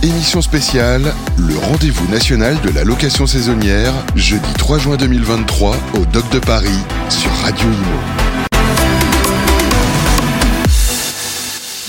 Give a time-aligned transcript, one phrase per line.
[0.00, 6.30] Émission spéciale, le rendez-vous national de la location saisonnière, jeudi 3 juin 2023 au Doc
[6.30, 6.68] de Paris
[7.08, 8.28] sur Radio Imo.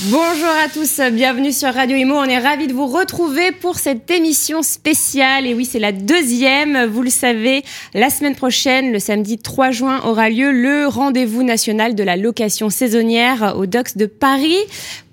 [0.05, 2.15] Bonjour à tous, bienvenue sur Radio Imo.
[2.15, 5.45] On est ravis de vous retrouver pour cette émission spéciale.
[5.45, 6.85] Et oui, c'est la deuxième.
[6.85, 7.63] Vous le savez,
[7.93, 12.71] la semaine prochaine, le samedi 3 juin, aura lieu le rendez-vous national de la location
[12.71, 14.57] saisonnière au Docks de Paris.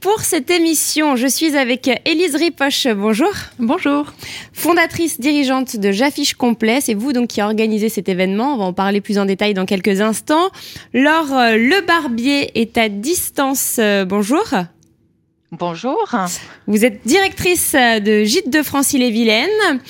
[0.01, 2.87] Pour cette émission, je suis avec Élise Ripoche.
[2.89, 3.33] Bonjour.
[3.59, 4.13] Bonjour.
[4.53, 6.81] Fondatrice dirigeante de J'affiche complet.
[6.81, 8.55] C'est vous donc qui organisez cet événement.
[8.55, 10.51] On va en parler plus en détail dans quelques instants.
[10.93, 13.81] Laure Le Barbier est à distance.
[14.07, 14.45] Bonjour.
[15.53, 16.15] Bonjour.
[16.67, 19.81] Vous êtes directrice de Gîte de Francy-les-Vilaines.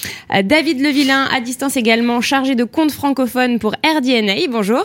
[0.44, 4.46] David Levillain, à distance également, chargé de compte francophone pour RDNA.
[4.50, 4.84] Bonjour.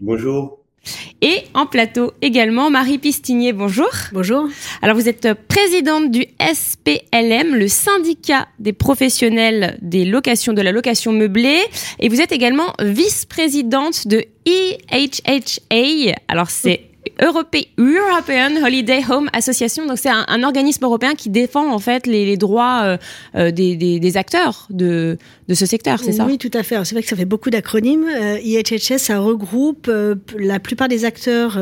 [0.00, 0.61] Bonjour.
[1.20, 3.88] Et en plateau également, Marie Pistinier, bonjour.
[4.12, 4.48] Bonjour.
[4.82, 11.12] Alors vous êtes présidente du SPLM, le syndicat des professionnels des locations de la location
[11.12, 11.60] meublée,
[12.00, 16.14] et vous êtes également vice-présidente de EHHA.
[16.28, 19.86] Alors c'est European Holiday Home Association.
[19.86, 22.96] Donc c'est un, organisme européen qui défend en fait les, droits euh,
[23.34, 25.18] euh, des, acteurs de,
[25.52, 26.26] ce secteur, c'est ça?
[26.26, 26.76] Oui, tout à fait.
[26.84, 28.06] C'est vrai que ça fait beaucoup d'acronymes.
[28.08, 29.90] Euh, IHHS, ça regroupe
[30.38, 31.58] la plupart des acteurs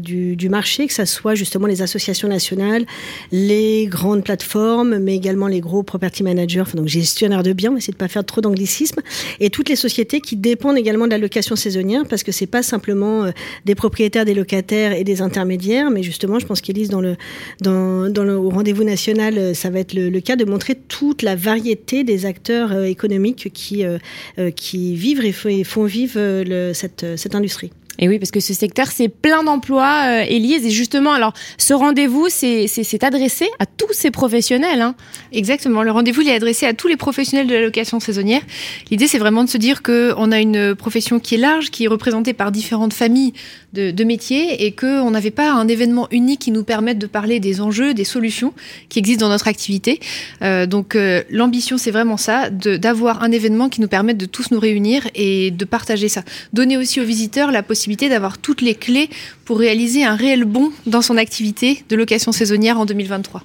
[0.00, 2.84] du, marché, que ce soit justement les associations nationales,
[3.30, 7.78] les grandes plateformes, mais également les gros property managers, enfin, donc gestionnaires de biens, va
[7.78, 9.00] essayer de pas faire trop d'anglicisme,
[9.40, 12.62] et toutes les sociétés qui dépendent également de la location saisonnière, parce que c'est pas
[12.62, 13.30] simplement
[13.64, 15.90] des propriétaires, des locataires, et des intermédiaires.
[15.90, 17.16] Mais justement, je pense qu'Élise, dans le,
[17.64, 22.26] le rendez-vous national, euh, ça va être le, cas de montrer toute la variété des
[22.26, 23.98] acteurs euh, économiques qui, euh,
[24.54, 26.18] qui vivent et font vivre
[26.72, 27.70] cette industrie.
[27.98, 30.64] Et oui, parce que ce secteur, c'est plein d'emplois, euh, Élise.
[30.64, 34.80] Et justement, alors, ce rendez-vous, c'est adressé à tous ces professionnels.
[34.80, 34.94] Hein.
[35.32, 35.82] Exactement.
[35.82, 38.40] Le rendez-vous, il est adressé à tous les professionnels de la location saisonnière.
[38.90, 41.88] L'idée, c'est vraiment de se dire qu'on a une profession qui est large, qui est
[41.88, 43.34] représentée par différentes familles
[43.72, 47.40] de, de métiers et qu'on n'avait pas un événement unique qui nous permette de parler
[47.40, 48.54] des enjeux, des solutions
[48.88, 50.00] qui existent dans notre activité.
[50.42, 54.50] Euh, donc, euh, l'ambition, c'est vraiment ça, d'avoir un événement qui nous permette de tous
[54.50, 56.22] nous réunir et de partager ça.
[56.52, 59.10] Donner aussi aux visiteurs la possibilité d'avoir toutes les clés
[59.44, 63.42] pour réaliser un réel bond dans son activité de location saisonnière en 2023.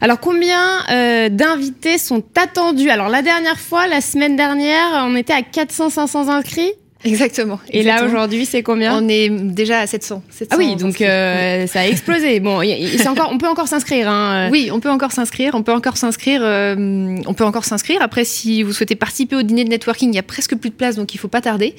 [0.00, 2.90] Alors combien euh, d'invités sont attendus?
[2.90, 6.72] Alors la dernière fois, la semaine dernière, on était à 400-500 inscrits
[7.04, 7.58] Exactement.
[7.70, 10.22] Et là aujourd'hui, c'est combien On est déjà à 700.
[10.50, 12.40] ah oui, donc euh, ça a explosé.
[12.40, 12.60] bon,
[13.06, 14.08] encore, on peut encore s'inscrire.
[14.08, 14.48] Hein.
[14.50, 15.54] Oui, on peut encore s'inscrire.
[15.54, 16.42] On peut encore s'inscrire.
[16.44, 18.02] Euh, on peut encore s'inscrire.
[18.02, 20.74] Après, si vous souhaitez participer au dîner de networking, il y a presque plus de
[20.74, 21.74] place, donc il faut pas tarder.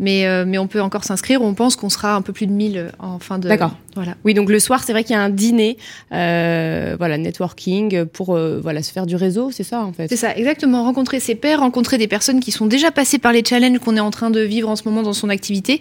[0.00, 1.42] Mais, euh, mais on peut encore s'inscrire.
[1.42, 3.48] On pense qu'on sera un peu plus de 1000 en fin de.
[3.48, 3.74] D'accord.
[3.96, 4.14] Voilà.
[4.24, 5.76] Oui, donc le soir, c'est vrai qu'il y a un dîner,
[6.10, 10.06] voilà, networking pour voilà se faire du réseau, c'est ça en fait?
[10.08, 10.84] C'est ça, exactement.
[10.84, 14.00] Rencontrer ses pairs, rencontrer des personnes qui sont déjà passées par les challenges qu'on est
[14.00, 15.80] en train de vivre en ce moment dans son activité,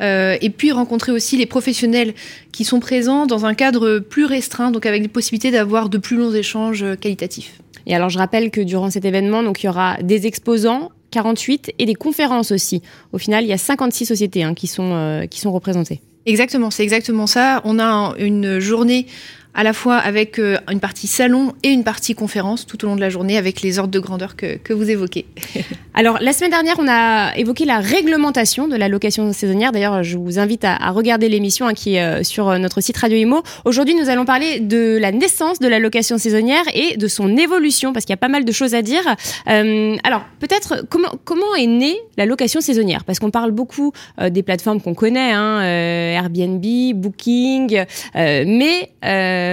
[0.00, 2.14] euh, et puis rencontrer aussi les professionnels
[2.52, 6.16] qui sont présents dans un cadre plus restreint, donc avec des possibilités d'avoir de plus
[6.16, 7.60] longs échanges qualitatifs.
[7.86, 11.72] Et alors je rappelle que durant cet événement, donc il y aura des exposants 48
[11.78, 12.82] et des conférences aussi.
[13.12, 16.00] Au final, il y a 56 sociétés hein, qui, sont, euh, qui sont représentées.
[16.26, 17.60] Exactement, c'est exactement ça.
[17.64, 19.06] On a une journée
[19.54, 22.96] à la fois avec euh, une partie salon et une partie conférence tout au long
[22.96, 25.26] de la journée avec les ordres de grandeur que, vous évoquez.
[25.94, 29.70] Alors, la semaine dernière, on a évoqué la réglementation de la location saisonnière.
[29.70, 32.96] D'ailleurs, je vous invite à, regarder l'émission hein, qui est euh, sur euh, notre site
[32.96, 33.42] Radio Imo.
[33.64, 37.92] Aujourd'hui, nous allons parler de la naissance de la location saisonnière et de son évolution
[37.92, 39.02] parce qu'il y a pas mal de choses à dire.
[39.46, 43.04] Alors, peut-être, comment, comment est née la location saisonnière?
[43.04, 47.84] Parce qu'on parle beaucoup des plateformes qu'on connaît, hein, Airbnb, Booking,
[48.14, 48.90] mais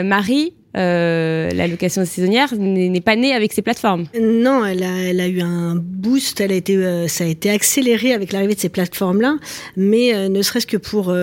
[0.04, 4.06] Marie, euh, la location saisonnière n'est pas née avec ces plateformes.
[4.20, 8.32] Non, elle a, eu un boost, elle a été, euh, ça a été accéléré avec
[8.32, 9.36] l'arrivée de ces plateformes-là,
[9.76, 11.14] mais ne serait-ce que pour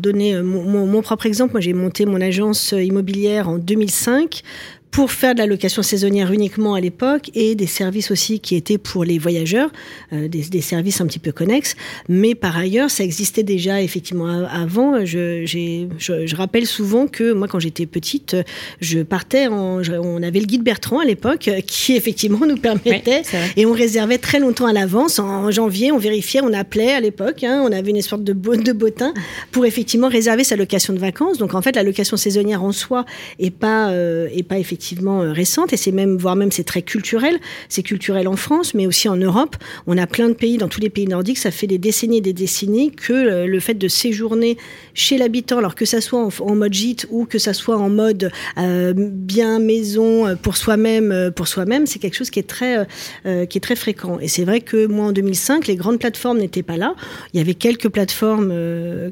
[0.00, 4.42] donner mon, mon, propre exemple, moi j'ai monté mon agence immobilière en 2005
[4.90, 8.78] pour faire de la location saisonnière uniquement à l'époque et des services aussi qui étaient
[8.78, 9.70] pour les voyageurs,
[10.12, 11.76] euh, des, des, services un petit peu connexes.
[12.08, 15.04] Mais par ailleurs, ça existait déjà effectivement avant.
[15.04, 15.86] Je, je,
[16.26, 18.36] je rappelle souvent que moi, quand j'étais petite,
[18.80, 23.22] je partais en, on avait le guide Bertrand à l'époque qui effectivement nous permettait
[23.56, 25.18] et on réservait très longtemps à l'avance.
[25.18, 28.72] En janvier, on vérifiait, on appelait à l'époque, hein, on avait une sorte de, de
[28.72, 29.14] bottin
[29.52, 31.38] pour effectivement réserver sa location de vacances.
[31.38, 33.04] Donc en fait, la location saisonnière en soi
[33.38, 36.80] est pas, euh, est pas effectivement effectivement récente et c'est même, voire même c'est très
[36.80, 37.38] culturel.
[37.68, 39.56] C'est culturel en France, mais aussi en Europe.
[39.86, 42.22] On a plein de pays, dans tous les pays nordiques, ça fait des décennies et
[42.22, 44.56] des décennies que le fait de séjourner
[44.94, 48.32] chez l'habitant, alors que ça soit en, mode gîte ou que ça soit en mode
[48.56, 52.86] bien maison pour soi-même, pour soi-même, c'est quelque chose qui est très,
[53.24, 54.18] qui est très fréquent.
[54.20, 56.94] Et c'est vrai que moi en 2005, les grandes plateformes n'étaient pas là.
[57.34, 58.52] Il y avait quelques plateformes,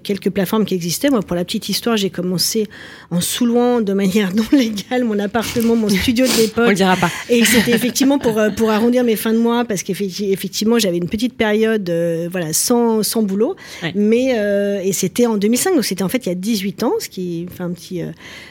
[0.02, 1.10] quelques plateformes qui existaient.
[1.10, 2.68] Moi, pour la petite histoire, j'ai commencé
[3.10, 6.64] en sous-louant de manière non légale mon appartement, mon studio de l'époque.
[6.66, 7.10] On le dira pas.
[7.28, 11.08] Et c'était effectivement pour, euh, pour arrondir mes fins de mois, parce qu'effectivement, j'avais une
[11.08, 13.56] petite période euh, voilà, sans, sans boulot.
[13.94, 16.92] Mais, euh, et c'était en 2005, donc c'était en fait il y a 18 ans,
[16.98, 18.02] ce qui fait un petit.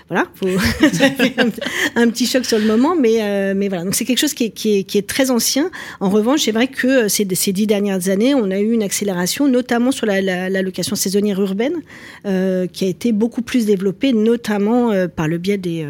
[0.09, 0.47] voilà, faut,
[1.95, 3.83] un, petit choc sur le moment, mais, mais voilà.
[3.83, 5.69] Donc c'est quelque chose qui est, qui, est, qui est, très ancien.
[5.99, 9.47] En revanche, c'est vrai que ces, ces dix dernières années, on a eu une accélération,
[9.47, 11.75] notamment sur la, la, la location saisonnière urbaine,
[12.23, 15.85] qui a été beaucoup plus développée, notamment par le biais des,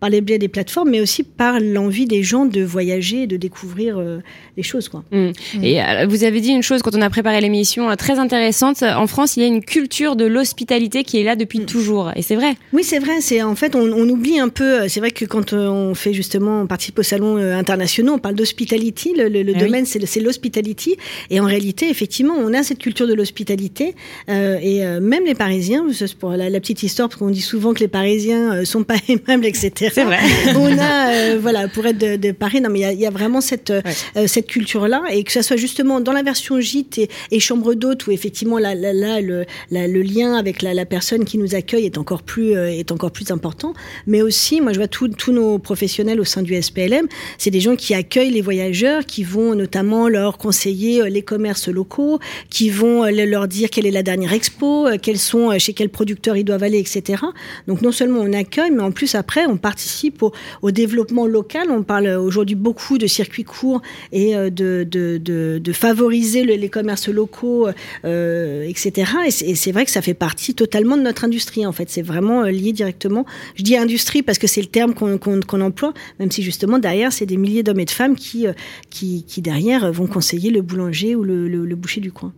[0.00, 3.36] par les biais des plateformes, mais aussi par l'envie des gens de voyager et de
[3.36, 4.18] découvrir euh,
[4.56, 4.88] les choses.
[4.88, 5.04] Quoi.
[5.10, 5.18] Mmh.
[5.18, 5.64] Mmh.
[5.64, 8.82] Et euh, vous avez dit une chose quand on a préparé l'émission euh, très intéressante.
[8.82, 11.66] En France, il y a une culture de l'hospitalité qui est là depuis mmh.
[11.66, 12.12] toujours.
[12.16, 12.54] Et c'est vrai.
[12.72, 13.20] Oui, c'est vrai.
[13.20, 14.88] C'est en fait, on, oublie un peu.
[14.88, 19.14] C'est vrai que quand on fait justement, on participe au salon international, on parle d'hospitality.
[19.16, 20.96] Le, le, ah domaine, c'est l'hospitality.
[21.30, 23.94] Et en réalité, effectivement, on a cette culture de l'hospitalité.
[24.28, 25.86] et même les Parisiens,
[26.18, 29.46] pour la, la petite histoire, parce qu'on dit souvent que les Parisiens sont pas aimables,
[29.46, 29.90] etc.
[29.92, 30.18] C'est vrai.
[30.56, 33.70] on a, euh, voilà, pour être de, Paris, non, mais il y, a, vraiment cette,
[33.70, 33.80] euh,
[34.26, 37.00] cette culture-là, et que ça soit justement dans la version gîte
[37.30, 41.54] et, chambre d'hôte, où effectivement là, là, le, le, lien avec la, personne qui nous
[41.54, 43.74] accueille est encore plus, euh, est encore plus important.
[44.06, 47.06] Mais aussi, moi, je vois tous nos professionnels au sein du SPLM,
[47.38, 52.18] c'est des gens qui accueillent les voyageurs, qui vont notamment leur conseiller les commerces locaux,
[52.50, 56.44] qui vont leur dire quelle est la dernière expo, quels sont, chez quels producteurs ils
[56.44, 57.22] doivent aller, etc.
[57.66, 60.24] Donc non seulement on accueille, mais en plus après, on participe participe
[60.62, 61.68] au, développement local.
[61.70, 63.82] On parle aujourd'hui beaucoup de circuits courts
[64.12, 67.68] et euh, de, de, favoriser les commerces locaux,
[68.04, 69.10] euh, etc.
[69.26, 71.88] Et c'est vrai que ça fait partie totalement de notre industrie, en fait.
[71.90, 73.24] C'est vraiment euh, lié directement.
[73.54, 77.26] Je dis industrie parce que c'est le terme qu'on emploie, même si justement derrière, c'est
[77.26, 78.46] des milliers d'hommes et de femmes qui,
[78.90, 82.32] qui, qui, derrière vont conseiller le boulanger ou le, le boucher du coin.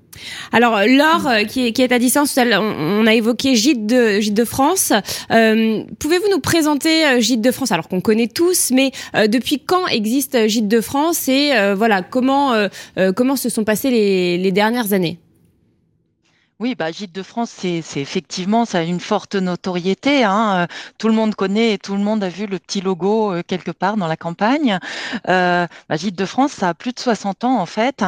[0.53, 4.45] Alors Laure, euh, qui est, qui est à distance, on, a évoqué Gîte de, de
[4.45, 4.93] France.
[5.31, 8.93] Euh, pouvez-vous nous présenter euh, Gîte de France Alors qu'on connaît tous, mais
[9.29, 12.53] depuis quand existe Gîte de France et voilà comment
[13.17, 15.19] comment se sont passées les, les dernières années?
[16.63, 20.23] Oui, bah, Gîte de France, c'est effectivement, ça a une forte notoriété.
[20.23, 20.69] Hein.
[20.97, 23.73] Tout le monde connaît et tout le monde a vu le petit logo euh, quelque
[23.73, 24.79] part dans la campagne.
[25.29, 28.05] Euh, bah, Gîte de France, ça a plus de 60 ans en fait.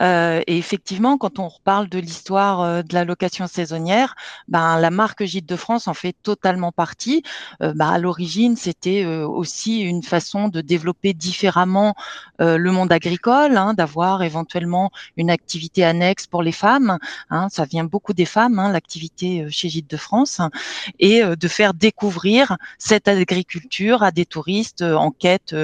[0.00, 4.14] Euh, et effectivement, quand on reparle de l'histoire euh, de la location saisonnière,
[4.48, 7.22] ben, la marque Gîte de France en fait totalement partie.
[7.62, 11.94] Euh, bah, à l'origine, c'était aussi une façon de développer différemment
[12.38, 16.98] le monde agricole, hein, d'avoir éventuellement une activité annexe pour les femmes.
[17.30, 17.48] Hein.
[17.50, 20.40] Ça vient beaucoup des femmes, hein, l'activité euh, chez Gîtes de France,
[21.00, 25.56] et euh, de faire découvrir cette agriculture à des touristes euh, en quête,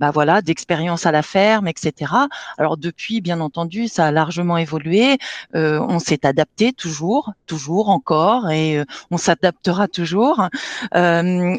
[0.00, 2.14] bah voilà, d'expérience à la ferme, etc.
[2.56, 5.18] Alors depuis, bien entendu, ça a largement évolué.
[5.52, 10.48] on s'est adapté toujours, toujours encore, et on s'adaptera toujours.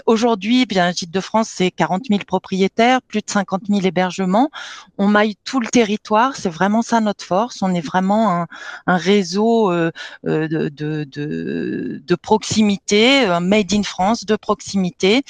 [0.06, 4.50] Aujourd'hui, bien Gîtes de France, c'est 40 000 propriétaires, plus de 50 000 hébergements.
[4.98, 6.36] On maille tout le territoire.
[6.36, 7.62] C'est vraiment ça notre force.
[7.62, 8.48] On est vraiment un,
[8.88, 9.92] un réseau euh,
[10.24, 11.04] de, de,
[12.06, 15.24] de, proximité, made in France de proximité,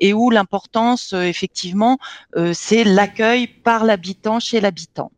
[0.00, 1.98] et où l'importance, euh, effectivement,
[2.36, 5.12] euh, c'est l'accueil par l'habitant chez l'habitant.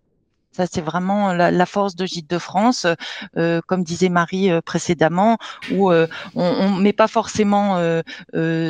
[0.55, 2.87] Ça, c'est vraiment la, force de Gîte de France,
[3.67, 5.39] comme disait Marie précédemment,
[5.71, 7.81] où on, on met pas forcément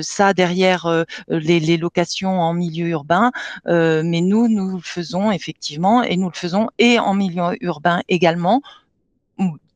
[0.03, 3.33] ça derrière les, les, locations en milieu urbain,
[3.67, 8.63] mais nous, nous le faisons effectivement, et nous le faisons et en milieu urbain également,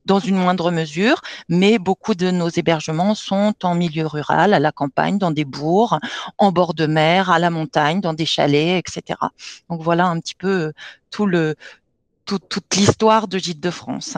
[0.06, 4.72] dans une moindre mesure, mais beaucoup de nos hébergements sont en milieu rural, à la
[4.72, 5.98] campagne, dans des bourgs,
[6.38, 9.18] en bord de mer, à la montagne, dans des chalets, etc.
[9.68, 10.72] Donc voilà un petit peu
[11.10, 11.54] tout le,
[12.25, 14.16] toute l'histoire de Gîte de France.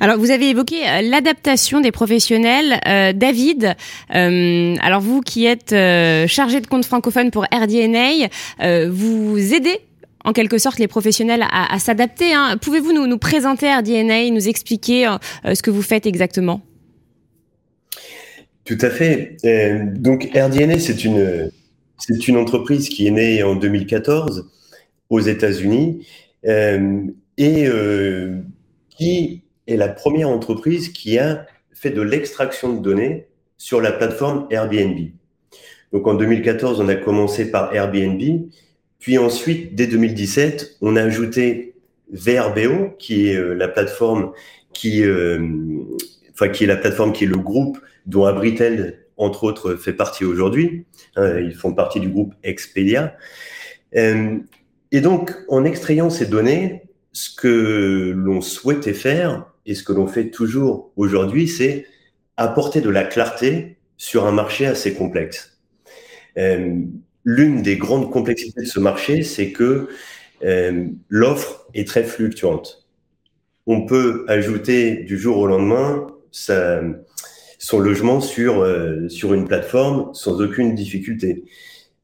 [0.00, 2.80] Alors, vous avez évoqué euh, l'adaptation des professionnels.
[2.86, 3.76] Euh, David,
[4.14, 5.70] euh, alors vous qui êtes
[6.28, 8.28] chargé de compte francophone pour RDNA,
[8.88, 9.80] vous aidez
[10.28, 12.34] en quelque sorte les professionnels à, s'adapter.
[12.34, 12.58] Hein.
[12.60, 16.60] Pouvez-vous nous, nous, présenter RDNA, nous expliquer euh, ce que vous faites exactement?
[18.66, 19.38] Tout à fait.
[19.46, 21.50] Euh, donc RDNA, c'est une,
[21.96, 24.50] c'est une entreprise qui est née en 2014
[25.08, 26.06] aux États-Unis
[26.46, 27.04] euh,
[27.38, 27.66] et
[28.90, 34.46] qui est la première entreprise qui a fait de l'extraction de données sur la plateforme
[34.50, 34.98] Airbnb.
[35.94, 38.20] Donc en 2014, on a commencé par Airbnb,
[38.98, 41.74] puis ensuite, dès 2017, on a ajouté
[42.12, 44.32] VRBO, qui est euh, la plateforme
[44.72, 45.38] qui, euh,
[46.32, 50.24] enfin, qui est la plateforme qui est le groupe dont Abritel, entre autres, fait partie
[50.24, 50.84] aujourd'hui.
[51.16, 53.16] Hein, ils font partie du groupe Expedia.
[53.96, 54.38] Euh,
[54.90, 60.06] et donc, en extrayant ces données, ce que l'on souhaitait faire et ce que l'on
[60.06, 61.86] fait toujours aujourd'hui, c'est
[62.36, 65.58] apporter de la clarté sur un marché assez complexe.
[67.24, 69.88] L'une des grandes complexités de ce marché, c'est que
[70.44, 72.86] euh, l'offre est très fluctuante.
[73.66, 80.40] On peut ajouter du jour au lendemain son logement sur, euh, sur une plateforme sans
[80.40, 81.44] aucune difficulté.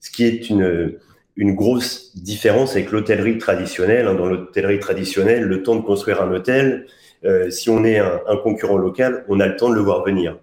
[0.01, 0.99] Ce qui est une,
[1.37, 4.09] une grosse différence avec l'hôtellerie traditionnelle.
[4.09, 4.15] Hein.
[4.15, 6.87] Dans l'hôtellerie traditionnelle, le temps de construire un hôtel,
[7.25, 10.39] euh, si on est un, concurrent local, on a le temps de le voir venir.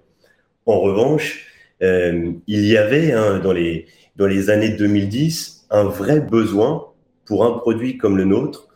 [0.65, 1.47] En revanche,
[1.81, 3.87] il y avait hein, dans, les,
[4.21, 6.85] dans les années 2010 un vrai besoin
[7.25, 8.67] pour un produit comme le nôtre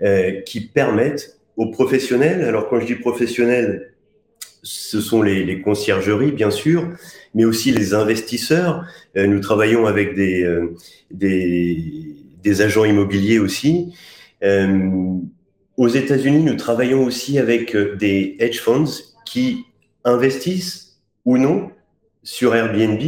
[0.00, 3.92] euh, qui permette aux professionnels, alors quand je dis professionnels,
[4.62, 6.88] ce sont les, conciergeries bien sûr,
[7.34, 8.86] mais aussi les investisseurs.
[9.18, 10.74] Euh, nous travaillons avec des, euh,
[11.10, 13.92] des, des, agents immobiliers aussi.
[15.76, 19.66] Aux États-Unis, nous travaillons aussi avec des hedge funds qui
[20.04, 21.70] investissent ou non
[22.22, 23.00] sur Airbnb.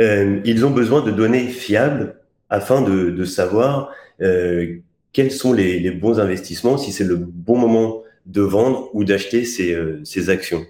[0.00, 2.16] Euh, ils ont besoin de données fiables
[2.48, 3.92] afin de, savoir
[4.22, 4.78] euh,
[5.12, 9.74] quels sont les, bons investissements, si c'est le bon moment de vendre ou d'acheter ces,
[9.74, 10.64] euh, actions.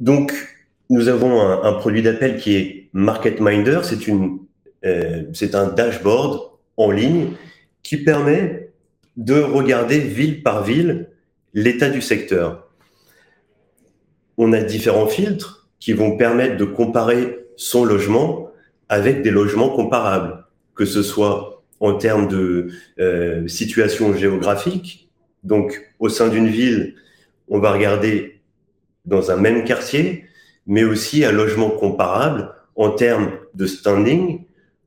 [0.00, 0.32] Donc,
[0.90, 3.80] nous avons un, produit d'appel qui est Market Minder.
[5.32, 7.30] C'est un dashboard en ligne
[7.82, 8.70] qui permet
[9.16, 11.08] de regarder ville par ville
[11.54, 12.68] l'état du secteur.
[14.36, 18.50] On a différents filtres qui vont permettre de comparer son logement
[18.88, 25.10] avec des logements comparables, que ce soit en termes de euh, situation géographique.
[25.42, 26.94] Donc, au sein d'une ville,
[27.48, 28.40] on va regarder
[29.04, 30.24] dans un même quartier,
[30.66, 34.40] mais aussi un logement comparable en termes de standing,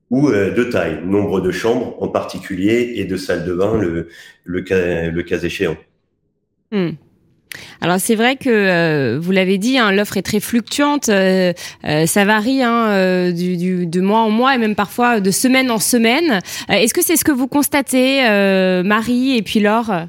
[0.10, 4.08] ou euh, de taille, nombre de chambres en particulier et de salles de bain le,
[4.46, 5.78] le, cas, le cas échéant.
[6.72, 6.94] Hmm.
[7.82, 11.54] Alors c'est vrai que euh, vous l'avez dit, hein, l'offre est très fluctuante, euh,
[11.86, 15.32] euh ça varie hein, euh, du, du, de mois en mois et même parfois de
[15.32, 16.42] semaine en semaine.
[16.70, 18.22] Euh, est-ce que c'est ce que vous constatez,
[18.84, 20.08] Marie et puis Laure,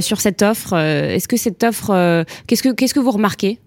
[0.00, 0.74] sur cette offre?
[0.76, 3.58] Est-ce que cette offre, qu'est-ce que qu'est-ce que vous remarquez?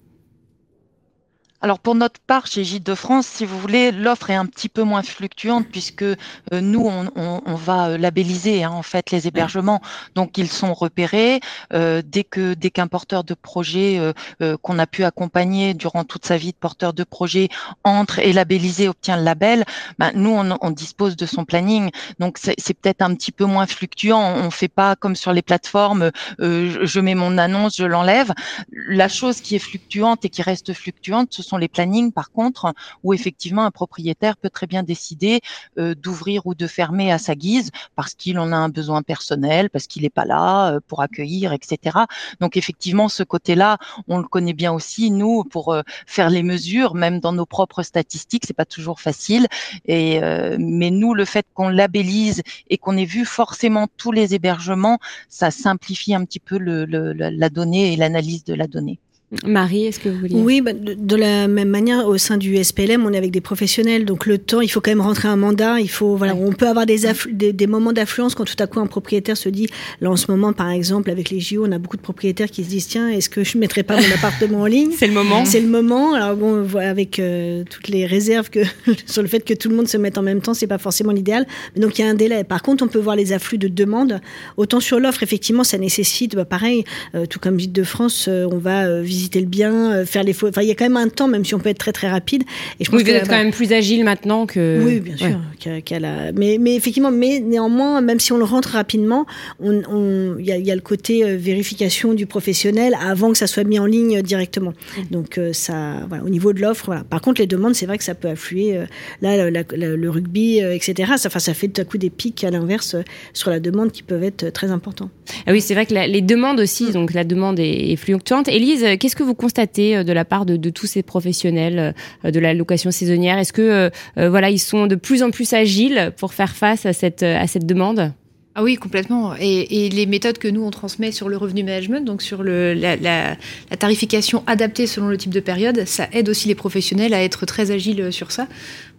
[1.64, 4.68] Alors pour notre part, chez Gîtes de France, si vous voulez, l'offre est un petit
[4.68, 6.16] peu moins fluctuante puisque euh,
[6.54, 9.80] nous, on, on, on, va euh, labelliser hein, en fait les hébergements,
[10.16, 11.40] donc ils sont repérés
[11.72, 16.04] euh, dès que dès qu'un porteur de projet euh, euh, qu'on a pu accompagner durant
[16.04, 17.50] toute sa vie de porteur de projet
[17.84, 19.64] entre et labellisé obtient le label,
[20.00, 23.68] ben, nous on, on, dispose de son planning, donc c'est peut-être un petit peu moins
[23.68, 24.36] fluctuant.
[24.36, 28.34] On fait pas comme sur les plateformes, je mets mon annonce, je l'enlève.
[28.72, 33.14] La chose qui est fluctuante et qui reste fluctuante, ce les plannings, par contre, où
[33.14, 35.42] effectivement un propriétaire peut très bien décider
[35.78, 39.70] euh, d'ouvrir ou de fermer à sa guise parce qu'il en a un besoin personnel,
[39.70, 42.00] parce qu'il n'est pas là euh, pour accueillir, etc.
[42.40, 43.78] Donc effectivement, ce côté-là,
[44.08, 47.84] on le connaît bien aussi nous pour euh, faire les mesures, même dans nos propres
[47.84, 49.48] statistiques, c'est pas toujours facile.
[49.86, 54.34] Et euh, mais nous, le fait qu'on labellise et qu'on ait vu forcément tous les
[54.36, 59.00] hébergements, ça simplifie un petit peu le, le, la donnée et l'analyse de la donnée.
[59.46, 62.62] Marie, est-ce que vous voulez Oui, bah, de, de, la même manière, au sein du
[62.62, 65.38] SPLM, on est avec des professionnels, donc le temps, il faut quand même rentrer un
[65.38, 65.80] mandat.
[65.80, 68.82] Il faut, voilà, on peut avoir des, des, des, moments d'affluence quand tout à coup
[68.82, 69.68] un propriétaire se dit,
[70.02, 72.66] là en ce moment, par exemple, avec les JO, on a beaucoup de propriétaires qui
[72.66, 74.92] se disent, tiens, est-ce que je mettrais pas mon appartement en ligne?
[74.98, 75.46] C'est le moment.
[75.46, 76.14] C'est le moment.
[76.14, 78.60] Alors bon, avec euh, toutes les réserves que
[79.06, 81.14] sur le fait que tout le monde se mette en même temps, c'est pas forcément
[81.14, 81.48] l'idéal.
[81.74, 82.44] Mais donc il y a un délai.
[82.44, 84.20] Par contre, on peut voir les afflux de demandes.
[84.58, 86.84] Autant sur l'offre, effectivement, ça nécessite, bah, pareil,
[87.16, 90.24] euh, tout comme Gîte de France, euh, on va visiter visiter le bien, euh, faire
[90.24, 90.36] les.
[90.44, 92.10] Enfin, il y a quand même un temps, même si on peut être très très
[92.10, 92.44] rapide.
[92.80, 94.82] Et je pense oui, vous êtes quand même plus agile maintenant que.
[94.84, 95.28] Oui, bien sûr.
[95.66, 95.82] Ouais.
[95.84, 96.32] Qu la...
[96.32, 99.26] mais, mais effectivement, mais néanmoins, même si on le rentre rapidement,
[99.64, 103.48] il on, y, a, y a le côté euh, vérification du professionnel avant que ça
[103.48, 104.72] soit mis en ligne directement.
[104.72, 105.02] Mmh.
[105.12, 107.04] Donc euh, ça, voilà, au niveau de l'offre, voilà.
[107.04, 108.78] Par contre, les demandes, c'est vrai que ça peut affluer.
[108.78, 108.86] Euh,
[109.22, 111.14] là, la, la, le rugby, euh, etc.
[111.18, 114.04] Ça, ça fait tout à coup des pics à l'inverse euh, sur la demande qui
[114.04, 115.10] peuvent être très importants.
[115.46, 116.92] Ah oui, c'est vrai que les demandes aussi, mmh.
[116.94, 118.48] donc la demande est, est fluctuante.
[118.48, 121.94] Élise, qu'est-ce que vous constatez euh, de la part de, de tous ces professionnels
[122.26, 123.38] euh, de la location saisonnière?
[123.38, 126.94] Est-ce que euh, voilà, ils sont de plus en plus agiles pour faire face à
[126.94, 128.14] cette, à cette demande?
[128.54, 129.34] Ah oui, complètement.
[129.40, 133.38] Et, les méthodes que nous, on transmet sur le revenu management, donc sur le, la,
[133.80, 137.72] tarification adaptée selon le type de période, ça aide aussi les professionnels à être très
[137.72, 138.48] agiles sur ça.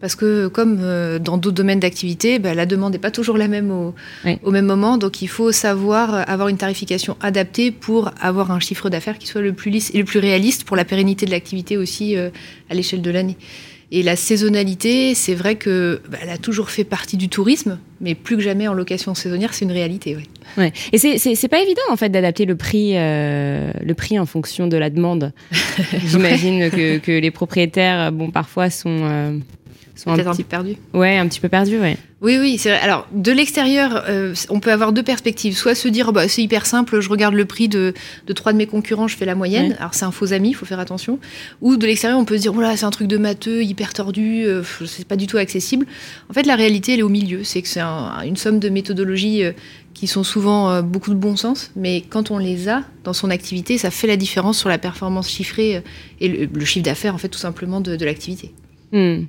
[0.01, 3.47] Parce que comme euh, dans d'autres domaines d'activité, bah, la demande n'est pas toujours la
[3.47, 3.95] même au,
[4.43, 4.97] au, même moment.
[4.97, 9.43] Donc il faut savoir avoir une tarification adaptée pour avoir un chiffre d'affaires qui soit
[9.43, 12.31] le plus lisse et le plus réaliste pour la pérennité de l'activité aussi euh,
[12.71, 13.37] à l'échelle de l'année.
[13.95, 18.15] Et la saisonnalité, c'est vrai que bah, elle a toujours fait partie du tourisme, mais
[18.15, 20.17] plus que jamais en location saisonnière, c'est une réalité.
[20.17, 20.25] Ouais.
[20.57, 20.73] ouais.
[20.93, 24.79] Et c'est pas évident en fait d'adapter le prix euh, le prix en fonction de
[24.79, 25.35] la demande.
[26.07, 29.37] J'imagine que, que, les propriétaires, bon, parfois sont euh,
[30.03, 30.43] sont un, petit...
[30.43, 30.77] peu perdus.
[30.95, 31.97] Ouais, un petit peu perdus, ouais.
[32.23, 32.81] Oui, oui, c'est vrai.
[32.81, 35.57] Alors, de l'extérieur, euh, on peut avoir deux perspectives.
[35.57, 37.95] Soit se dire, bah, c'est hyper simple, je regarde le prix de,
[38.27, 39.77] de trois de mes concurrents, je fais la moyenne.
[39.79, 41.19] Alors, c'est un faux ami, il faut faire attention.
[41.61, 44.45] Ou de l'extérieur, on peut se dire, voilà, c'est un truc de matheux, hyper tordu,
[44.45, 45.87] euh, c'est pas du tout accessible.
[46.31, 47.45] En fait, la réalité, elle est au milieu.
[47.45, 49.53] C'est que c'est une somme de méthodologies euh,
[49.95, 53.79] qui sont souvent beaucoup de bon sens, mais quand on les a dans son activité,
[53.79, 55.83] ça fait la différence sur la performance chiffrée
[56.19, 58.53] et le, chiffre d'affaires, en fait, tout simplement de, de l'activité.
[58.93, 59.25] Hmm.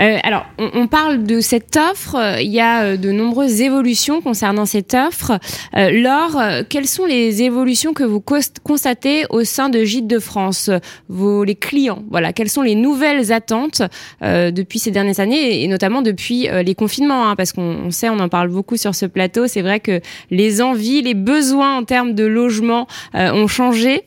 [0.00, 2.16] Euh, alors, on, parle de cette offre.
[2.40, 5.38] Il y a euh, de nombreuses évolutions concernant cette offre.
[5.76, 10.70] Euh, Laure, quelles sont les évolutions que vous constatez au sein de Gîtes de France
[11.08, 13.82] vos, Les clients, voilà, quelles sont les nouvelles attentes
[14.20, 18.28] depuis ces dernières années et notamment depuis les confinements hein, Parce qu'on sait, on en
[18.28, 19.46] parle beaucoup sur ce plateau.
[19.46, 24.04] C'est vrai que les envies, les besoins en termes de logement ont changé.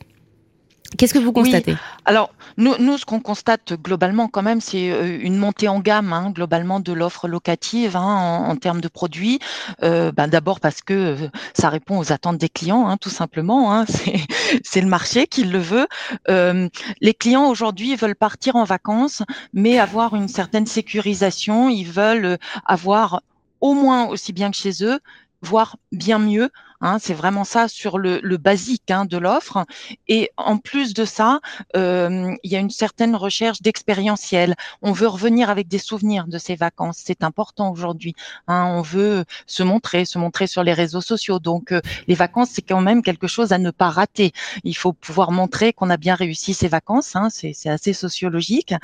[0.96, 1.76] Qu'est-ce que vous constatez?
[2.06, 6.14] Alors, nous, nous, ce qu'on constate globalement quand même, c'est euh, une montée en gamme
[6.14, 9.38] hein, globalement de l'offre locative hein, en, termes de produits.
[9.82, 13.74] Euh, ben, D'abord parce que euh, ça répond aux attentes des clients, hein, tout simplement.
[13.74, 13.84] Hein,
[14.64, 15.86] c'est le marché qui le veut.
[16.30, 16.68] Euh,
[17.02, 21.68] les clients aujourd'hui veulent partir en vacances, mais avoir une certaine sécurisation.
[21.68, 23.20] Ils veulent avoir
[23.60, 25.00] au moins aussi bien que chez eux,
[25.42, 26.50] voire bien mieux,
[26.80, 29.66] Hein, c'est vraiment ça sur le, le basique hein, de l'offre.
[30.06, 31.40] Et en plus de ça,
[31.76, 34.54] euh, il y a une certaine recherche d'expérientiel.
[34.82, 37.02] On veut revenir avec des souvenirs de ces vacances.
[37.04, 38.14] C'est important aujourd'hui.
[38.46, 41.40] Hein, on veut se montrer, se montrer sur les réseaux sociaux.
[41.40, 44.32] Donc euh, les vacances, c'est quand même quelque chose à ne pas rater.
[44.62, 47.16] Il faut pouvoir montrer qu'on a bien réussi ces vacances.
[47.16, 48.74] Hein, c'est assez sociologique.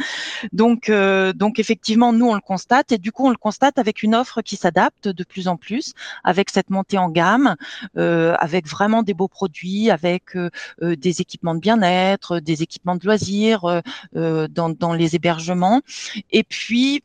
[0.52, 4.02] Donc, euh, donc effectivement, nous on le constate et du coup on le constate avec
[4.02, 5.92] une offre qui s'adapte de plus en plus,
[6.24, 7.54] avec cette montée en gamme.
[7.96, 10.50] Euh, avec vraiment des beaux produits, avec euh,
[10.82, 13.82] euh, des équipements de bien-être, des équipements de loisirs
[14.12, 15.80] dans, dans les hébergements.
[16.30, 17.02] Et puis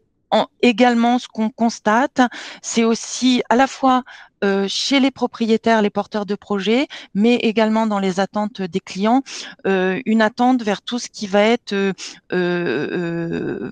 [0.62, 2.22] également, ce qu'on constate,
[2.62, 4.04] c'est aussi à la fois
[4.44, 9.22] euh, chez les propriétaires, les porteurs de projets, mais également dans les attentes des clients,
[9.68, 11.94] euh, une attente vers tout ce qui va être euh,
[12.32, 13.72] euh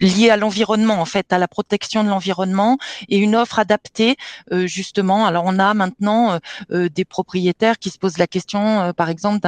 [0.00, 4.16] lié à l'environnement, en fait, à la protection de l'environnement et une offre adaptée,
[4.52, 5.24] euh, justement.
[5.24, 9.38] Alors, on a maintenant des propriétaires qui se posent la question, par exemple,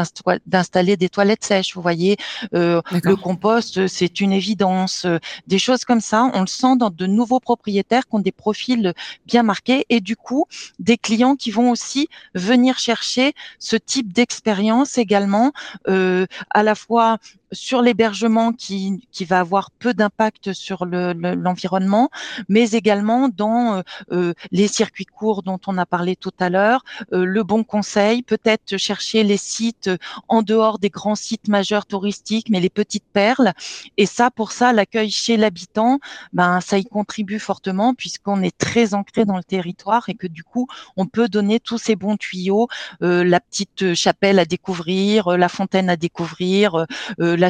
[0.46, 1.74] d'installer des toilettes sèches.
[1.74, 2.16] Vous voyez,
[2.52, 5.04] le compost, c'est une évidence.
[5.48, 8.94] des choses comme ça, on le sent dans de nouveaux propriétaires qui ont des profils
[9.26, 10.43] bien marqués et du coup,
[10.78, 15.52] des clients qui vont aussi venir chercher ce type d'expérience également,
[15.88, 17.18] euh, à la fois
[17.54, 23.82] sur l'hébergement qui, qui va avoir peu d'impact sur l'environnement, le, mais également dans euh,
[24.12, 28.22] euh, les circuits courts dont on a parlé tout à l'heure, euh, le bon conseil,
[28.22, 29.90] peut-être chercher les sites
[30.28, 33.52] en dehors des grands sites majeurs touristiques, mais les petites perles.
[33.96, 36.00] Et ça, pour ça, l'accueil chez l'habitant,
[36.32, 40.42] ben ça y contribue fortement puisqu'on est très ancré dans le territoire et que du
[40.42, 42.68] coup, on peut donner tous ces bons tuyaux,
[43.00, 46.86] la petite chapelle à découvrir, la fontaine à découvrir,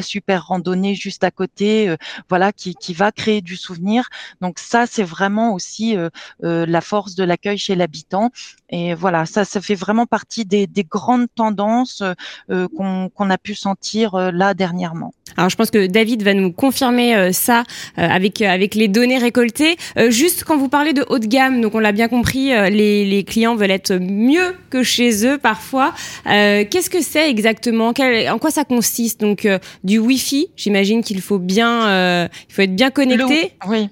[0.01, 1.97] super randonnée juste à côté, euh,
[2.29, 4.09] voilà, qui, qui, va créer du souvenir.
[4.41, 6.09] Donc ça, c'est vraiment aussi euh,
[6.43, 8.31] euh, la force de l'accueil chez l'habitant.
[8.69, 12.01] Et voilà, ça, ça fait vraiment partie des, des grandes tendances
[12.49, 15.13] qu'on a pu sentir là dernièrement.
[15.37, 17.63] Alors je pense que David va nous confirmer ça
[17.95, 19.77] avec avec les données récoltées.
[20.09, 23.23] juste quand vous parlez de haut de gamme, donc on l'a bien compris, les, les
[23.23, 25.93] clients veulent être mieux que chez eux parfois.
[26.25, 27.93] Qu'est-ce que c'est exactement?
[27.93, 29.21] Quel, En quoi ça consiste?
[29.21, 29.47] Donc
[29.85, 30.49] du Wi-Fi.
[30.57, 33.53] J'imagine qu'il faut bien, euh, il faut être bien connecté.
[33.67, 33.89] oui.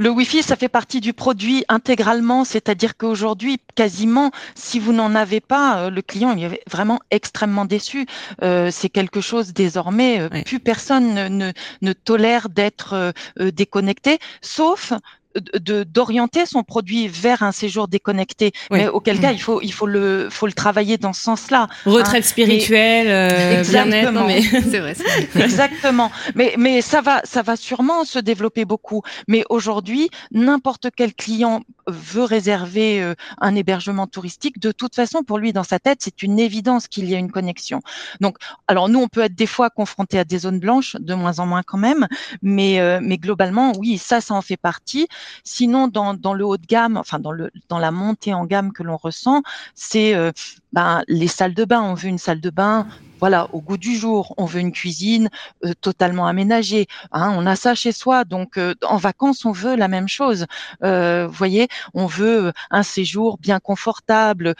[0.00, 5.40] Le Wi-Fi, ça fait partie du produit intégralement, c'est-à-dire qu'aujourd'hui, quasiment, si vous n'en avez
[5.40, 8.06] pas, euh, le client il est vraiment extrêmement déçu.
[8.44, 14.92] Euh, c'est quelque chose désormais, plus personne ne, ne, ne tolère d'être déconnecté, sauf
[15.36, 18.52] d'orienter son produit vers un séjour déconnecté.
[18.70, 21.68] Mais auquel cas, il faut il faut le faut le travailler dans ce sens-là.
[21.84, 22.28] Retraite hein.
[22.28, 24.12] spirituelle, euh, bien-être.
[24.26, 24.96] Mais c'est vrai.
[25.36, 26.10] Exactement.
[26.34, 29.02] Mais mais ça va ça va sûrement se développer beaucoup.
[29.26, 35.38] Mais aujourd'hui, n'importe quel client veut réserver euh, un hébergement touristique, de toute façon, pour
[35.38, 37.80] lui, dans sa tête, c'est une évidence qu'il y a une connexion.
[38.20, 38.36] Donc,
[38.66, 41.46] alors nous, on peut être des fois confrontés à des zones blanches, de moins en
[41.46, 42.06] moins quand même,
[42.42, 45.08] mais, euh, mais globalement, oui, ça, ça en fait partie.
[45.44, 48.72] Sinon, dans, dans le haut de gamme, enfin dans, le, dans la montée en gamme
[48.72, 49.42] que l'on ressent,
[49.74, 50.32] c'est euh,
[50.72, 51.82] ben, les salles de bain.
[51.82, 52.86] On veut une salle de bain
[53.20, 54.34] voilà, au goût du jour.
[54.36, 55.28] On veut une cuisine
[55.64, 56.86] euh, totalement aménagée.
[57.12, 60.46] Hein, on a ça chez soi, donc euh, en vacances, on veut la même chose.
[60.82, 64.54] Euh, vous voyez, on veut un séjour bien confortable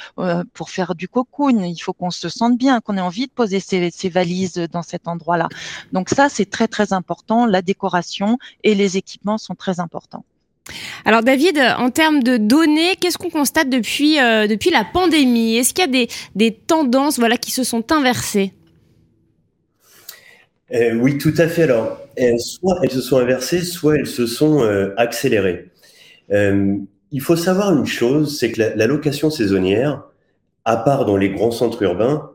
[0.54, 1.62] pour faire du cocoon.
[1.62, 4.82] Il faut qu'on se sente bien, qu'on ait envie de poser ses, ses valises dans
[4.82, 5.48] cet endroit-là.
[5.92, 7.46] Donc ça, c'est très très important.
[7.46, 10.24] La décoration et les équipements sont très importants.
[11.04, 15.56] Alors David, en termes de données, qu'est-ce qu'on constate depuis, euh, depuis la pandémie?
[15.56, 18.52] Est-ce qu'il y a des, des, tendances voilà, qui se sont inversées?
[20.72, 21.62] Euh, Oui, tout à fait.
[21.62, 22.00] Alors,
[22.38, 25.70] soit elles se sont inversées, soit elles se sont euh, accélérées.
[27.10, 30.02] Il faut savoir une chose, c'est que la, la, location saisonnière,
[30.66, 32.32] à part dans les grands centres urbains,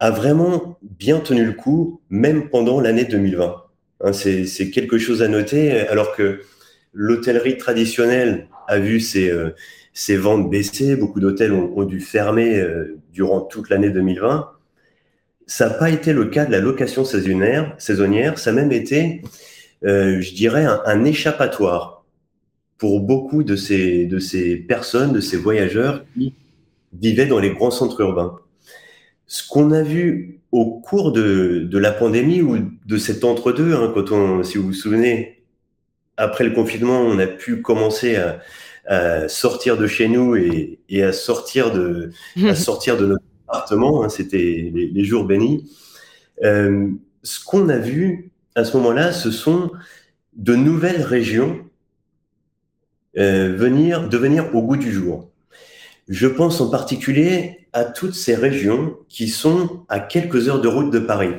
[0.00, 3.64] a vraiment bien tenu le coup, même pendant l'année 2020.
[4.00, 6.40] Hein, c'est quelque chose à noter, alors que
[6.94, 9.50] l'hôtellerie traditionnelle a vu ses, euh,
[9.92, 14.50] ses ventes baisser, beaucoup d'hôtels ont, dû fermer euh, durant toute l'année 2020.
[15.46, 19.22] Ça n'a pas été le cas de la location saisonnière, saisonnière ça a même été,
[19.84, 22.04] euh, je dirais, un, un, échappatoire
[22.78, 26.34] pour beaucoup de ces, de ces personnes, de ces voyageurs qui
[26.92, 28.38] vivaient dans les grands centres urbains.
[29.26, 33.92] Ce qu'on a vu au cours de, de la pandémie ou de cet entre-deux, hein,
[33.94, 35.33] quand on, si vous vous souvenez,
[36.16, 38.40] après le confinement, on a pu commencer à,
[38.86, 42.12] à sortir de chez nous et, et, à sortir de,
[42.44, 44.04] à sortir de notre appartement.
[44.04, 45.70] Hein, C'était les, les, jours bénis.
[46.42, 46.90] Euh,
[47.22, 49.70] ce qu'on a vu à ce moment-là, ce sont
[50.36, 51.64] de nouvelles régions
[53.16, 55.30] euh, venir, devenir au goût du jour.
[56.08, 60.92] Je pense en particulier à toutes ces régions qui sont à quelques heures de route
[60.92, 61.34] de Paris.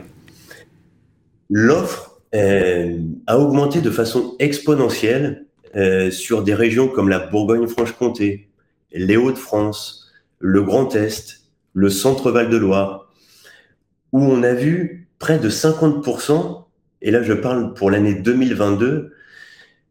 [1.50, 5.45] L'offre euh, a augmenté de façon exponentielle
[5.76, 8.50] euh, sur des régions comme la Bourgogne-Franche-Comté,
[8.91, 11.43] les Hauts-de-France, le Grand Est,
[11.74, 13.10] le Centre-Val de Loire,
[14.12, 16.65] où on a vu près de 50%,
[17.02, 19.13] et là je parle pour l'année 2022,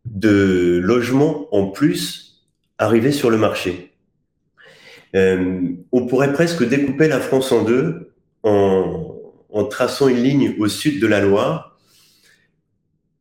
[0.04, 2.44] de logements en plus
[2.76, 3.94] arriver sur le marché.
[5.14, 8.10] Euh, on pourrait presque découper la France en deux
[8.42, 11.73] en traçant une ligne au sud de la Loire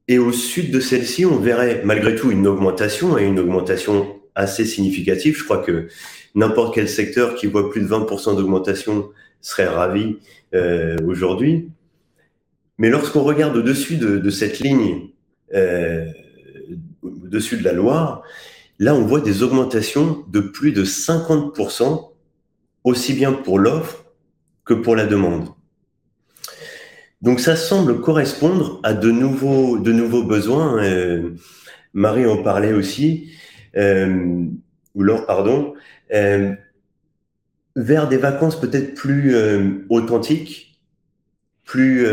[0.07, 4.65] et au sud de celle-ci, on verrait malgré tout une augmentation et une augmentation assez
[4.65, 5.37] significative.
[5.37, 5.87] Je crois que
[6.35, 9.09] n'importe quel secteur qui voit plus de 20% d'augmentation
[9.41, 10.17] serait ravi
[10.53, 11.69] euh, aujourd'hui.
[12.77, 15.09] Mais lorsqu'on regarde au-dessus de, cette ligne,
[15.53, 16.05] euh,
[17.01, 18.23] au-dessus de la Loire,
[18.79, 22.09] là on voit des augmentations de plus de 50%,
[22.83, 24.05] aussi bien pour l'offre
[24.65, 25.49] que pour la demande.
[27.23, 30.83] Donc ça semble correspondre à de nouveaux, de nouveaux besoins.
[30.83, 31.29] Euh,
[31.93, 33.31] Marie en parlait aussi,
[33.77, 34.45] euh,
[34.93, 35.73] ou Laure, pardon,
[36.13, 36.53] euh,
[37.77, 39.33] vers des vacances peut-être plus
[39.89, 40.77] authentiques,
[41.63, 42.05] plus,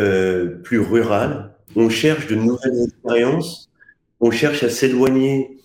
[0.62, 1.57] plus rurales.
[1.75, 3.68] On cherche de nouvelles expériences,
[4.20, 5.59] on cherche à s'éloigner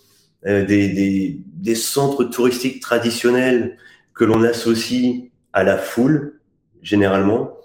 [0.43, 3.77] des, des, des centres touristiques traditionnels
[4.15, 6.39] que l'on associe à la foule,
[6.81, 7.55] généralement.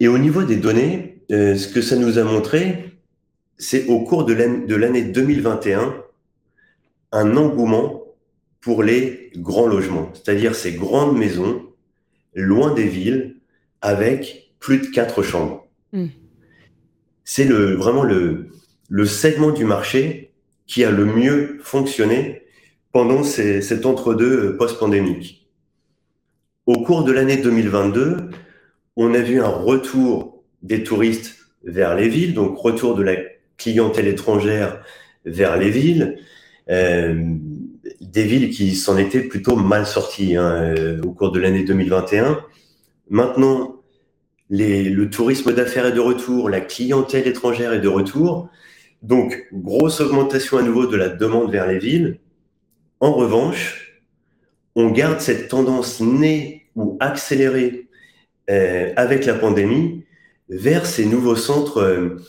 [0.00, 2.92] Et au niveau des données, euh, ce que ça nous a montré,
[3.58, 4.34] c'est au cours de
[4.74, 5.94] l'année 2021,
[7.12, 8.04] un engouement
[8.60, 11.62] pour les grands logements, c'est-à-dire ces grandes maisons,
[12.34, 13.36] loin des villes,
[13.80, 15.66] avec plus de quatre chambres.
[15.92, 16.06] Mmh.
[17.24, 18.48] C'est le, vraiment le,
[18.88, 20.32] le segment du marché
[20.66, 22.42] qui a le mieux fonctionné
[22.92, 25.48] pendant ces, cet entre-deux post-pandémique.
[26.66, 28.30] Au cours de l'année 2022,
[28.96, 33.16] on a vu un retour des touristes vers les villes, donc retour de la
[33.58, 34.82] clientèle étrangère
[35.24, 36.18] vers les villes,
[36.70, 37.34] euh,
[38.00, 42.40] des villes qui s'en étaient plutôt mal sorties hein, euh, au cours de l'année 2021.
[43.08, 43.82] Maintenant,
[44.48, 48.48] les, le tourisme d'affaires est de retour, la clientèle étrangère est de retour,
[49.02, 52.18] donc grosse augmentation à nouveau de la demande vers les villes.
[53.00, 54.02] En revanche,
[54.74, 57.85] on garde cette tendance née ou accélérée
[58.48, 60.04] euh, avec la pandémie
[60.48, 62.22] vers ces nouveaux centres, euh,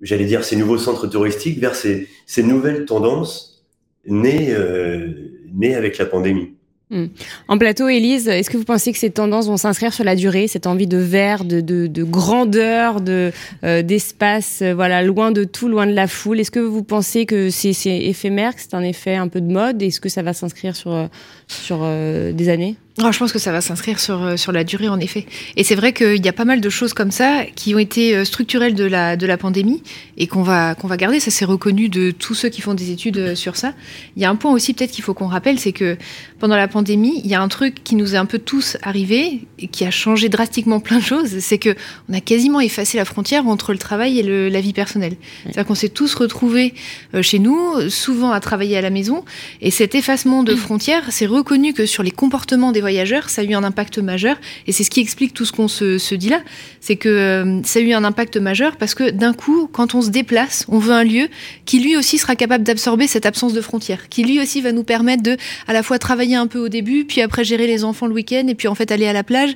[0.00, 3.64] j'allais dire ces nouveaux centres touristiques, vers ces, nouvelles tendances
[4.04, 5.06] nées, euh,
[5.54, 6.54] nées avec la pandémie.
[6.90, 7.06] Hmm.
[7.46, 10.48] En plateau, Élise, est-ce que vous pensez que ces tendances vont s'inscrire sur la durée,
[10.48, 13.30] cette envie de vert, de, de, de grandeur, de
[13.62, 16.40] d'espace, voilà, loin de tout, loin de la foule?
[16.40, 19.82] Est-ce que vous pensez que c'est éphémère, que c'est un effet un peu de mode?
[19.82, 21.08] Est-ce que ça va s'inscrire sur
[21.46, 22.76] sur des années?
[23.00, 25.24] Oh, je pense que ça va s'inscrire sur, euh, sur la durée, en effet.
[25.54, 28.16] Et c'est vrai qu'il y a pas mal de choses comme ça qui ont été
[28.16, 29.84] euh, structurelles de la, de la pandémie
[30.16, 31.20] et qu'on va, qu'on va garder.
[31.20, 33.72] Ça, c'est reconnu de tous ceux qui font des études euh, sur ça.
[34.16, 35.96] Il y a un point aussi, peut-être qu'il faut qu'on rappelle, c'est que
[36.40, 39.42] pendant la pandémie, il y a un truc qui nous est un peu tous arrivé
[39.60, 41.38] et qui a changé drastiquement plein de choses.
[41.38, 41.76] C'est que
[42.08, 45.14] on a quasiment effacé la frontière entre le travail et le, la vie personnelle.
[45.44, 46.74] C'est-à-dire qu'on s'est tous retrouvés
[47.22, 49.24] chez nous, souvent à travailler à la maison.
[49.60, 53.44] Et cet effacement de frontières, c'est reconnu que sur les comportements des voyageurs, ça a
[53.44, 54.36] eu un impact majeur.
[54.66, 56.40] Et c'est ce qui explique tout ce qu'on se, dit là.
[56.80, 60.00] C'est que euh, ça a eu un impact majeur parce que d'un coup, quand on
[60.00, 61.28] se déplace, on veut un lieu
[61.66, 64.84] qui lui aussi sera capable d'absorber cette absence de frontières, qui lui aussi va nous
[64.84, 68.06] permettre de à la fois travailler un peu au début, puis après gérer les enfants
[68.06, 69.50] le week-end, et puis en fait aller à la plage.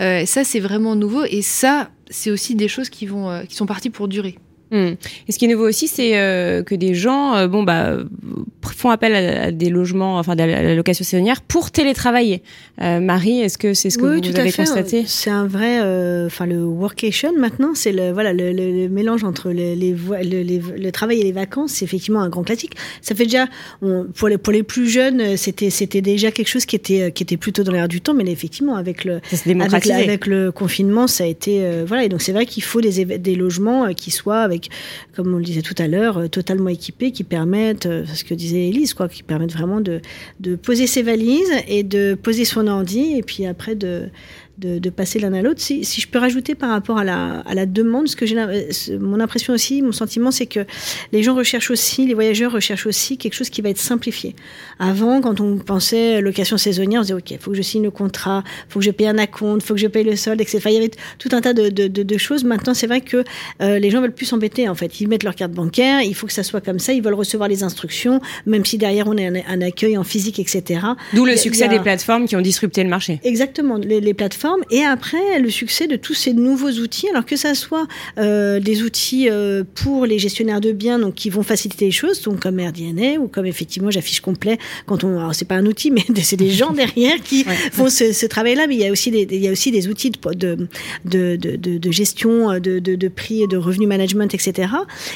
[0.00, 1.24] Euh, ça, c'est vraiment nouveau.
[1.24, 4.36] Et ça, c'est aussi des choses qui, vont, euh, qui sont parties pour durer.
[4.72, 4.94] Hmm.
[5.28, 7.98] Et ce qui est nouveau aussi, c'est euh, que des gens, euh, bon bah,
[8.74, 12.42] font appel à, des logements, enfin à la location saisonnière pour télétravailler.
[12.80, 15.04] Euh, Marie, est-ce que c'est ce que vous, avez constaté?
[15.06, 15.80] C'est un vrai,
[16.24, 21.24] enfin le workation maintenant, c'est le voilà le, mélange entre les, les, le, travail et
[21.24, 22.74] les vacances, c'est effectivement un grand classique.
[23.02, 23.48] Ça fait déjà,
[24.14, 27.36] pour les pour les plus jeunes, c'était c'était déjà quelque chose qui était qui était
[27.36, 31.26] plutôt dans l'air du temps, mais effectivement avec le avec, avec, le confinement, ça a
[31.26, 34.61] été voilà et donc c'est vrai qu'il faut des des logements qui soient avec
[35.14, 38.34] comme on le disait tout à l'heure, euh, totalement équipés, qui permettent, euh, ce que
[38.34, 40.00] disait Elise, quoi, qui permettent vraiment de,
[40.40, 44.08] de poser ses valises et de poser son ordi, et puis après de,
[44.58, 45.60] de, passer l'un à l'autre.
[45.60, 48.36] Si, si, je peux rajouter par rapport à la, à la demande, ce que j'ai,
[48.98, 50.60] mon impression aussi, mon sentiment, c'est que
[51.12, 54.36] les gens recherchent aussi, les voyageurs recherchent aussi quelque chose qui va être simplifié.
[54.78, 58.44] Avant, quand on pensait location saisonnière, on disait ok, faut que je signe le contrat,
[58.68, 60.60] faut que je paye un acompte, faut que je paye le solde, etc.
[60.66, 62.44] il y avait tout un tas de, de, de, choses.
[62.44, 63.24] Maintenant, c'est vrai que
[63.62, 64.68] euh, les gens veulent plus s'embêter.
[64.68, 67.02] En fait, ils mettent leur carte bancaire, il faut que ça soit comme ça, ils
[67.02, 70.80] veulent recevoir les instructions, même si derrière on a un, accueil en physique, etc.
[71.14, 73.20] D'où le succès des plateformes qui ont disrupté le marché.
[73.24, 77.36] Exactement, les, les plateformes et après le succès de tous ces nouveaux outils, alors que
[77.36, 77.86] ça soit
[78.18, 82.22] euh, des outils euh, pour les gestionnaires de biens, donc qui vont faciliter les choses,
[82.22, 85.90] donc comme AirDNA ou comme effectivement j'affiche complet quand on, alors c'est pas un outil,
[85.92, 89.10] mais c'est des gens derrière qui font ce, ce travail-là, mais il y a aussi
[89.10, 90.18] des, il y a aussi des outils de,
[91.04, 94.68] de, de, de, de gestion de, de, prix, de revenu management, etc.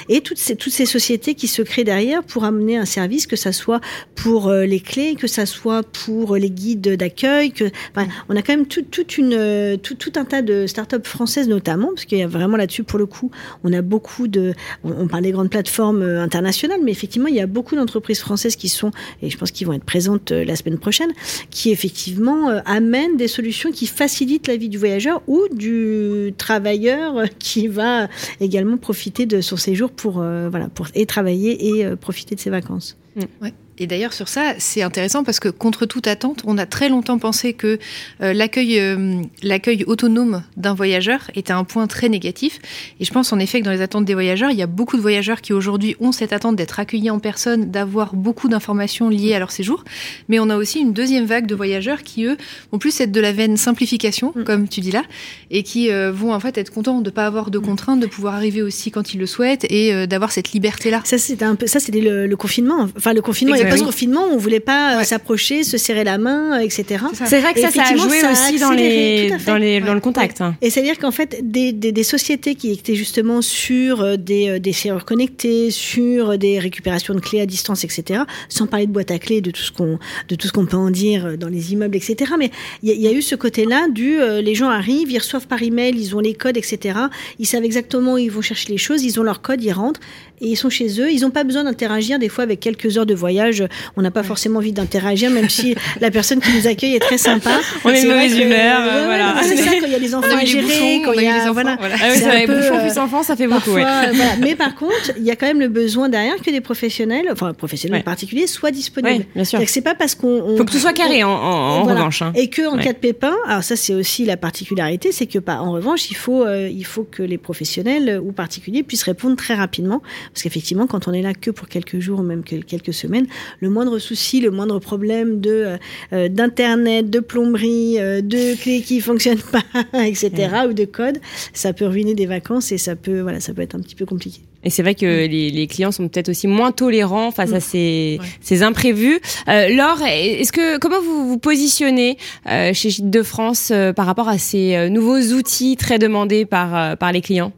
[0.09, 3.37] Et toutes ces, toutes ces sociétés qui se créent derrière pour amener un service, que
[3.37, 3.81] ça soit
[4.15, 8.43] pour euh, les clés, que ça soit pour les guides d'accueil, que, enfin, on a
[8.43, 12.27] quand même toute euh, tout, un tas de startups françaises notamment, parce qu'il y a
[12.27, 13.31] vraiment là-dessus, pour le coup,
[13.65, 14.55] on a beaucoup de.
[14.85, 18.57] On, parle des grandes plateformes euh, internationales, mais effectivement, il y a beaucoup d'entreprises françaises
[18.57, 18.91] qui sont,
[19.23, 21.11] et je pense qu'ils vont être présentes euh, la semaine prochaine,
[21.51, 27.69] qui effectivement amènent des solutions qui facilitent la vie du voyageur ou du travailleur qui
[27.69, 28.09] va
[28.41, 32.97] également profiter de son séjour pour, voilà, pour et travailler et profiter de ses vacances.
[33.41, 33.53] Ouais.
[33.79, 37.19] Et d'ailleurs, sur ça, c'est intéressant parce que contre toute attente, on a très longtemps
[37.19, 37.79] pensé que
[38.23, 42.59] euh, l'accueil, euh, l'accueil autonome d'un voyageur était un point très négatif.
[43.01, 44.97] Et je pense en effet que dans les attentes des voyageurs, il y a beaucoup
[44.97, 49.35] de voyageurs qui aujourd'hui ont cette attente d'être accueillis en personne, d'avoir beaucoup d'informations liées
[49.35, 49.85] à leur séjour.
[50.29, 52.39] Mais on a aussi une deuxième vague de voyageurs qui, eux,
[52.73, 54.45] vont plus être de la veine simplification, mm.
[54.45, 55.03] comme tu dis là,
[55.51, 58.07] et qui euh, vont en fait être contents de ne pas avoir de contraintes, de
[58.07, 61.03] pouvoir arriver aussi quand ils le souhaitent et d'avoir cette liberté-là.
[61.05, 62.89] Ça, c'était un peu, ça, c'était le, confinement.
[62.97, 67.05] Enfin, le confinement post-confinement, on voulait pas euh, s'approcher, se serrer la main, etc.
[67.25, 70.43] C'est vrai que ça, ça a joué aussi dans, les, dans, les, dans le contact.
[70.63, 74.59] Et c'est-à-dire qu'en fait, des, des, des, sociétés qui étaient justement sur euh, des, euh,
[74.59, 79.11] des serveurs connectés, sur des récupérations de clés à distance, etc., sans parler de boîte
[79.11, 79.99] à clés, de tout ce qu'on,
[80.29, 82.33] de tout ce qu'on peut en dire dans les immeubles, etc.
[82.39, 82.51] Mais
[82.83, 85.95] il y, y, a eu ce côté-là du, les gens arrivent, ils reçoivent par email,
[85.97, 86.99] ils ont les codes, etc.
[87.39, 90.01] Ils savent exactement où ils vont chercher les choses, ils ont leur code, ils rentrent
[90.41, 91.11] et ils sont chez eux.
[91.11, 93.65] Ils n'ont pas besoin d'interagir des fois avec quelques heures de voyage.
[93.97, 97.19] On n'a pas forcément envie d'interagir, même si la personne qui nous accueille est très
[97.19, 97.51] sympa.
[97.85, 98.83] On est de mauvaise humeur.
[99.05, 99.35] voilà.
[99.43, 101.77] c'est ça, quand il y a les enfants à gérer, quand il y a, voilà.
[101.79, 101.97] voilà.
[102.01, 103.73] Ah oui, ça peu, bouchons plus enfants, ça fait beaucoup.
[103.73, 103.83] Ouais.
[103.83, 104.37] voilà.
[104.41, 107.53] Mais par contre, il y a quand même le besoin derrière que des professionnels, enfin
[107.55, 109.25] professionnels en particulier, soient disponibles.
[109.35, 109.61] bien sûr.
[109.67, 110.57] C'est pas parce qu'on.
[110.57, 112.23] Faut que tout soit carré en, en, revanche.
[112.23, 112.33] Hein.
[112.35, 115.73] Et que en cas de pépin, alors ça c'est aussi la particularité, c'est que en
[115.73, 120.03] revanche, il faut, euh, il faut que les professionnels ou particuliers puissent répondre très rapidement,
[120.33, 123.27] parce qu'effectivement, quand on est là que pour quelques jours ou même quelques semaines,
[123.61, 125.77] le moindre souci, le moindre problème de
[126.13, 129.63] d'internet, de plomberie, de clés qui fonctionnent pas,
[130.05, 130.31] etc.
[130.69, 131.19] ou de code,
[131.53, 134.07] ça peut ruiner des vacances et ça peut voilà, ça peut être un petit peu
[134.07, 134.41] compliqué.
[134.67, 138.65] Et c'est vrai que les, clients sont peut-être aussi moins tolérants face à ces, ces
[138.65, 139.21] imprévus.
[139.49, 144.07] Euh, Laure, est-ce que comment vous vous positionnez euh, chez Gîtes de France euh, par
[144.07, 147.53] rapport à ces euh, nouveaux outils très demandés par, par les clients?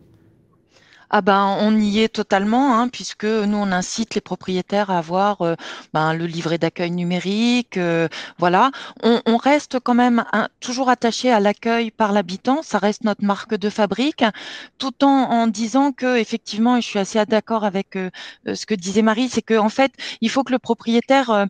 [1.10, 5.42] Ah ben, on y est totalement, hein, puisque nous, on incite les propriétaires à avoir
[5.42, 5.54] euh,
[5.94, 7.76] ben, le livret d'accueil numérique.
[7.78, 8.70] Euh, voilà,
[9.02, 10.24] on, reste quand même
[10.60, 12.62] toujours attaché à l'accueil par l'habitant.
[12.62, 14.24] Ça reste notre marque de fabrique,
[14.78, 18.10] tout en, disant que effectivement, et je suis assez d'accord avec euh,
[18.52, 21.46] ce que disait Marie, c'est qu'en en fait, il faut que le propriétaire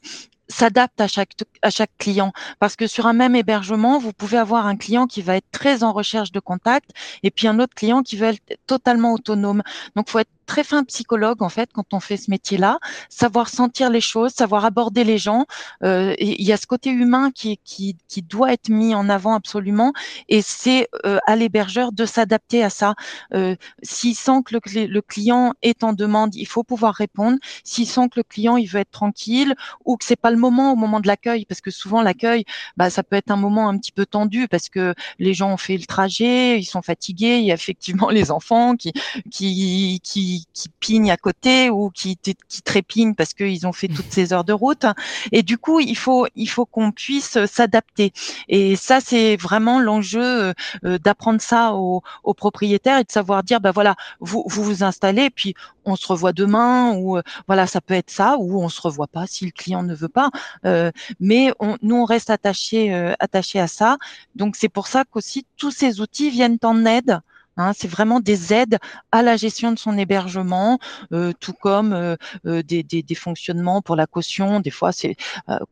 [0.49, 1.33] s'adapte à chaque
[1.63, 2.33] à chaque client.
[2.59, 5.83] Parce que sur un même hébergement vous pouvez avoir un client qui va être très
[5.83, 6.91] en recherche de contact
[7.23, 9.63] et puis un autre client qui veut être totalement autonome.
[9.97, 12.79] Donc faut être très fin psychologue en fait quand on fait ce métier-là,
[13.11, 15.45] savoir sentir les choses, savoir aborder les gens.
[15.85, 19.35] Euh, il y a ce côté humain qui, qui, qui doit être mis en avant
[19.35, 19.93] absolument,
[20.29, 22.95] et c'est euh, à l'hébergeur de s'adapter à ça.
[23.35, 27.37] Euh, S'il sent que le, le, client est en demande, il faut pouvoir répondre.
[27.63, 30.73] S'il sent que le client il veut être tranquille ou que c'est pas le moment
[30.73, 32.45] au moment de l'accueil, parce que souvent l'accueil,
[32.77, 35.59] bah, ça peut être un moment un petit peu tendu parce que les gens ont
[35.59, 38.93] fait le trajet, ils sont fatigués, il y a effectivement les enfants qui
[39.31, 42.19] qui qui qui, pignent à côté ou qui,
[42.65, 44.87] trépignent parce qu'ils ont fait toutes ces heures de route.
[45.33, 48.13] Et du coup, il faut, il faut qu'on puisse s'adapter.
[48.49, 50.53] Et ça, c'est vraiment l'enjeu
[50.85, 54.83] euh, d'apprendre ça aux, aux, propriétaires et de savoir dire, ben voilà, vous vous, vous
[54.85, 58.69] installez, puis on se revoit demain ou euh, voilà, ça peut être ça ou on
[58.69, 60.31] se revoit pas si le client ne veut pas.
[60.65, 63.97] Euh, mais on, nous, on reste attaché, euh, attaché à ça.
[64.35, 67.21] Donc c'est pour ça qu'aussi tous ces outils viennent en aide
[67.59, 68.79] Hein, c'est vraiment des aides
[69.11, 70.79] à la gestion de son hébergement,
[71.13, 72.15] euh, tout comme euh,
[72.47, 74.61] euh, des, des, des, fonctionnements pour la caution.
[74.61, 75.17] Des fois, c'est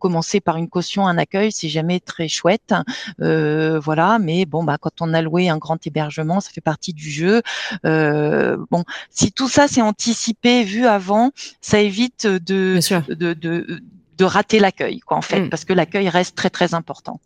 [0.01, 2.75] commencer par une caution, un accueil, c'est jamais très chouette,
[3.19, 4.19] voilà.
[4.19, 7.43] Mais bon, bah quand on a loué un grand hébergement, ça fait partie du jeu.
[7.85, 13.81] bon, si tout ça c'est anticipé, vu avant, ça évite de de, de,
[14.19, 15.51] de, rater l'accueil, quoi, en fait, mmh.
[15.51, 17.21] parce que l'accueil reste très très important.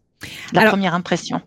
[0.52, 1.40] La première impression.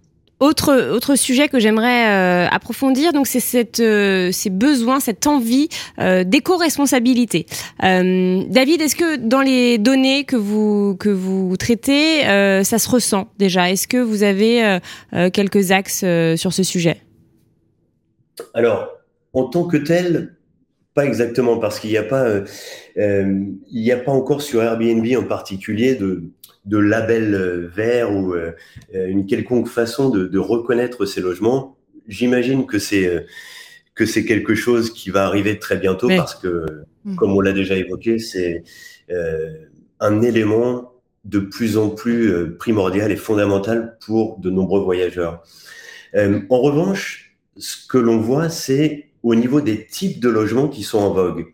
[0.44, 6.26] Autre, autre sujet que j'aimerais euh, approfondir, donc c'est euh, ces besoins, cette envie euh,
[6.26, 7.46] d'éco-responsabilité.
[7.80, 12.24] David, est-ce que dans les données que vous que vous traitez,
[12.66, 13.72] ça se ressent déjà?
[13.72, 14.80] Est-ce que vous avez
[15.32, 16.04] quelques axes
[16.36, 16.98] sur ce sujet?
[18.54, 18.90] Alors,
[19.32, 20.36] en tant que tel,
[20.94, 22.42] pas exactement, parce qu'il n'y a pas,
[22.96, 26.32] il n'y a pas encore sur Airbnb en particulier de
[26.66, 28.52] de label euh, vert ou euh,
[28.96, 31.78] euh, une quelconque façon de, reconnaître ces logements.
[32.08, 33.26] J'imagine que c'est
[33.96, 36.66] que c'est quelque chose qui va arriver très bientôt parce que,
[37.06, 37.16] mmh.
[37.16, 38.64] comme on l'a déjà évoqué, c'est
[40.00, 40.92] un élément
[41.24, 45.44] de plus en plus primordial et fondamental pour de nombreux voyageurs.
[46.14, 51.00] en revanche, ce que l'on voit, c'est au niveau des types de logements qui sont
[51.00, 51.48] en vogue.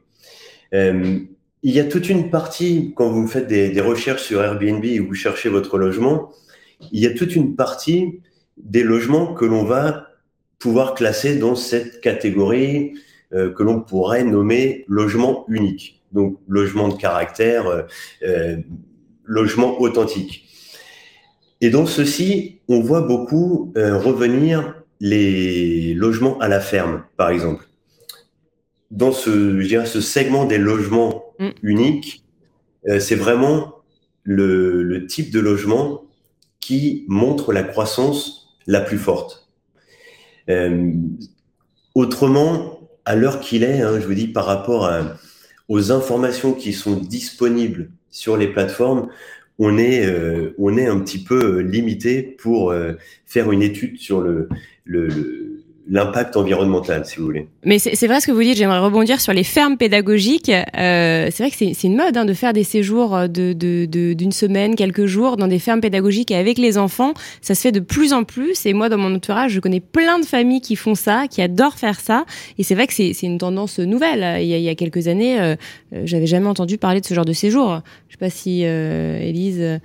[1.61, 5.13] Il y a toute une partie, quand vous faites des, recherches sur Airbnb et vous
[5.13, 6.31] cherchez votre logement,
[6.91, 8.21] il y a toute une partie
[8.57, 10.07] des logements que l'on va
[10.57, 12.93] pouvoir classer dans cette catégorie
[13.33, 16.01] euh, que l'on pourrait nommer logement unique.
[16.13, 17.83] Donc logement de caractère, euh,
[18.23, 18.57] euh,
[19.25, 20.45] logement authentique.
[21.59, 27.65] Et dans ceci, on voit beaucoup revenir les logements à la ferme, par exemple.
[28.91, 31.49] Dans ce, je dirais, ce segment des logements Mm.
[31.63, 32.25] unique.
[32.87, 33.75] Euh, c'est vraiment
[34.23, 36.03] le, type de logement
[36.59, 39.49] qui montre la croissance la plus forte.
[40.49, 40.91] Euh,
[41.95, 44.91] autrement, à l'heure qu'il est, hein, je vous dis par rapport
[45.67, 49.09] aux informations qui sont disponibles sur les plateformes,
[49.59, 52.73] on est, euh, on est un petit peu limité pour
[53.25, 55.48] faire une étude sur le
[55.89, 57.47] l'impact environnemental, si vous voulez.
[57.65, 60.49] Mais c'est vrai ce que vous dites, j'aimerais rebondir sur les fermes pédagogiques.
[60.49, 64.31] Euh, c'est vrai que c'est une mode hein, de faire des séjours d'une de, de,
[64.31, 67.13] semaine, quelques jours dans des fermes pédagogiques avec les enfants.
[67.41, 68.65] Ça se fait de plus en plus.
[68.65, 71.77] Et moi, dans mon entourage, je connais plein de familles qui font ça, qui adorent
[71.77, 72.25] faire ça.
[72.57, 74.41] Et c'est vrai que c'est une tendance nouvelle.
[74.41, 75.55] Il y a, il y a quelques années, euh,
[75.93, 77.81] euh, j'avais jamais entendu parler de ce genre de séjour.
[78.07, 79.79] Je sais pas si, euh, Élise...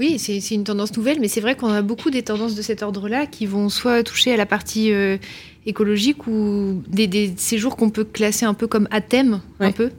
[0.00, 2.82] Oui, c'est une tendance nouvelle, mais c'est vrai qu'on a beaucoup des tendances de cet
[2.82, 5.18] ordre-là qui vont soit toucher à la partie euh,
[5.66, 9.90] écologique ou des, séjours qu'on peut classer un peu comme à thème, un peu.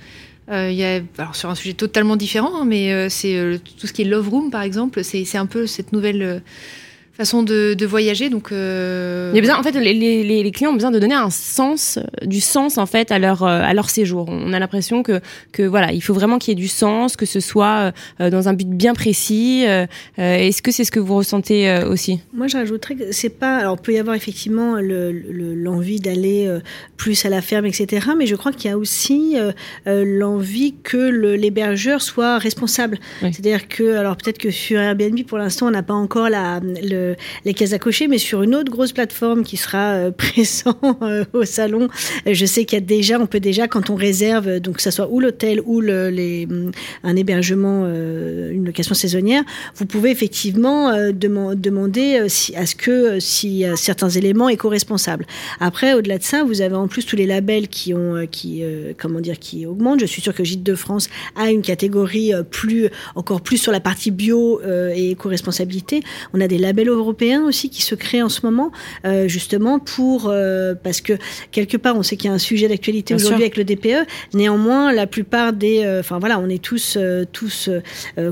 [0.49, 3.93] Euh, y a, alors sur un sujet totalement différent, hein, mais euh, c'est tout ce
[3.93, 6.41] qui est Love Room, par exemple, c'est un peu cette nouvelle
[7.21, 8.29] façon de, voyager.
[8.29, 11.15] Donc, il y a besoin, en fait, les, les, les, clients ont besoin de donner
[11.15, 14.27] un sens, du sens en fait à leur à leur séjour.
[14.29, 15.19] On a l'impression que
[15.51, 18.53] que voilà, il faut vraiment qu'il y ait du sens, que ce soit dans un
[18.53, 19.65] but bien précis.
[20.17, 22.19] Est-ce que c'est ce que vous ressentez aussi?
[22.33, 23.57] Moi, je rajouterais que c'est pas.
[23.57, 26.59] Alors, il peut y avoir effectivement l'envie le, d'aller
[26.97, 28.07] plus à la ferme, etc.
[28.17, 29.35] Mais je crois qu'il y a aussi
[29.85, 30.97] l'envie que
[31.35, 32.99] l'hébergeur soit responsable.
[33.21, 37.10] C'est-à-dire que, alors peut-être que sur Airbnb, pour l'instant, on n'a pas encore la, le,
[37.45, 41.25] les cases à cocher, mais sur une autre grosse plateforme qui sera euh, présent euh,
[41.33, 41.89] au salon,
[42.27, 44.81] euh, je sais qu'il y a déjà, on peut déjà, quand on réserve, donc que
[44.81, 46.47] ce soit ou l'hôtel ou le, les,
[47.03, 49.43] un hébergement, une location saisonnière,
[49.75, 52.17] vous pouvez effectivement demander
[52.55, 55.25] à ce que si certains éléments éco-responsables.
[55.59, 58.63] Après, au-delà de ça, vous avez en plus tous les labels qui ont, qui,
[58.97, 59.99] comment dire, qui augmentent.
[59.99, 63.79] Je suis sûre que Gîte de France a une catégorie plus, encore plus sur la
[63.79, 66.01] partie bio et éco-responsabilité.
[66.33, 68.71] On a des labels européens aussi qui se créent en ce moment,
[69.05, 71.13] euh, justement pour euh, parce que
[71.51, 74.07] quelque part on sait qu'il y a un sujet d'actualité aujourd'hui avec le DPE.
[74.33, 76.97] Néanmoins, la plupart des, euh, enfin voilà, on est tous
[77.31, 77.69] tous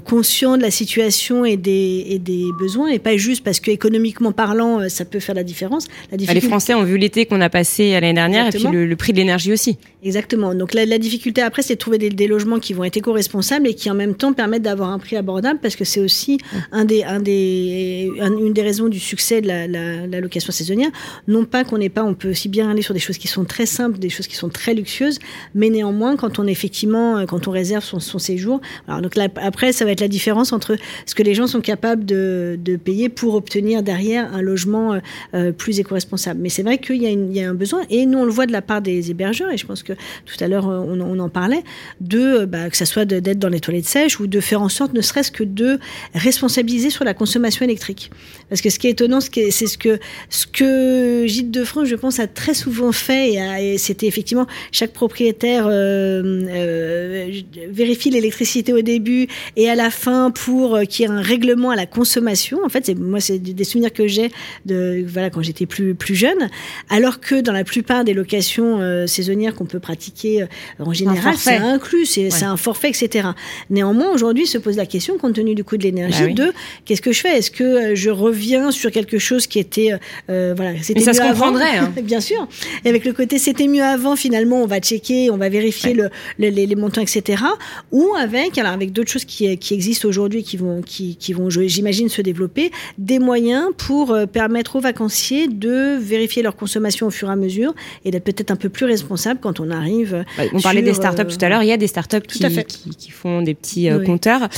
[0.05, 4.31] conscients de la situation et des et des besoins et pas juste parce que économiquement
[4.31, 5.87] parlant, ça peut faire la différence.
[6.11, 8.95] La bah, Les Français ont vu l'été qu'on a passé l'année dernière et puis le,
[8.95, 9.77] prix de l'énergie aussi.
[10.03, 10.53] Exactement.
[10.53, 13.67] Donc la, la difficulté après, c'est de trouver des, des, logements qui vont être éco-responsables
[13.67, 16.37] et qui en même temps permettent d'avoir un prix abordable parce que c'est aussi
[16.71, 20.89] un des un des une des raisons du succès de la, location saisonnière.
[21.27, 23.45] Non pas qu'on n'ait pas, on peut aussi bien aller sur des choses qui sont
[23.45, 25.19] très simples, des choses qui sont très luxueuses,
[25.55, 29.85] mais néanmoins, quand on effectivement, euh, quand on réserve son, séjour, alors donc après, ça
[29.85, 30.75] va être la différence entre
[31.05, 34.99] ce que les gens sont capables de, de payer pour obtenir derrière un logement euh,
[35.33, 36.39] euh, plus éco-responsable.
[36.41, 38.45] Mais c'est vrai qu'il y, a y a un besoin, et nous on le voit
[38.45, 39.93] de la part des hébergeurs, et je pense que
[40.25, 41.63] tout à l'heure on, on, en parlait,
[42.01, 44.93] de bah, que ça soit d'être dans les toilettes sèches ou de faire en sorte,
[44.93, 45.79] ne serait-ce que de
[46.13, 48.11] responsabiliser sur la consommation électrique.
[48.49, 51.95] Parce que ce qui est étonnant, c'est ce que, ce que Gîte de France, je
[51.95, 57.31] pense, a très souvent fait, et, c'était effectivement chaque propriétaire euh, euh,
[57.69, 61.69] vérifie l'électricité au début et à la fin pour euh, qu'il y ait un règlement
[61.69, 62.59] à la consommation.
[62.65, 64.31] En fait, moi, c'est des souvenirs que j'ai
[64.65, 66.49] de voilà quand j'étais plus plus jeune.
[66.89, 70.45] Alors que dans la plupart des locations euh, saisonnières qu'on peut pratiquer,
[70.79, 73.29] en général, c'est inclus, c'est un forfait, etc.
[73.69, 76.53] Néanmoins, aujourd'hui, se pose la question, compte tenu du coût de l'énergie, bah de
[76.85, 77.37] qu'est-ce que je fais?
[77.37, 78.38] Est-ce que je reviens
[78.71, 79.91] sur quelque chose qui était
[80.29, 81.93] euh, voilà c'était ça se comprendrait hein.
[82.03, 82.47] bien sûr.
[82.85, 86.09] Et avec le côté c'était mieux avant finalement on va checker on va vérifier le,
[86.37, 87.43] les, montants etc
[87.91, 91.49] ou avec alors avec d'autres choses qui, qui existent aujourd'hui qui vont qui, qui vont
[91.49, 97.11] j'imagine se développer des moyens pour euh, permettre aux vacanciers de vérifier leur consommation au
[97.11, 97.73] fur et à mesure
[98.05, 100.23] et d'être peut-être un peu plus responsable quand on arrive
[100.53, 101.63] on parlait des startups tout à l'heure.
[101.63, 104.49] Il y a des startups qui, qui, qui font des petits compteurs.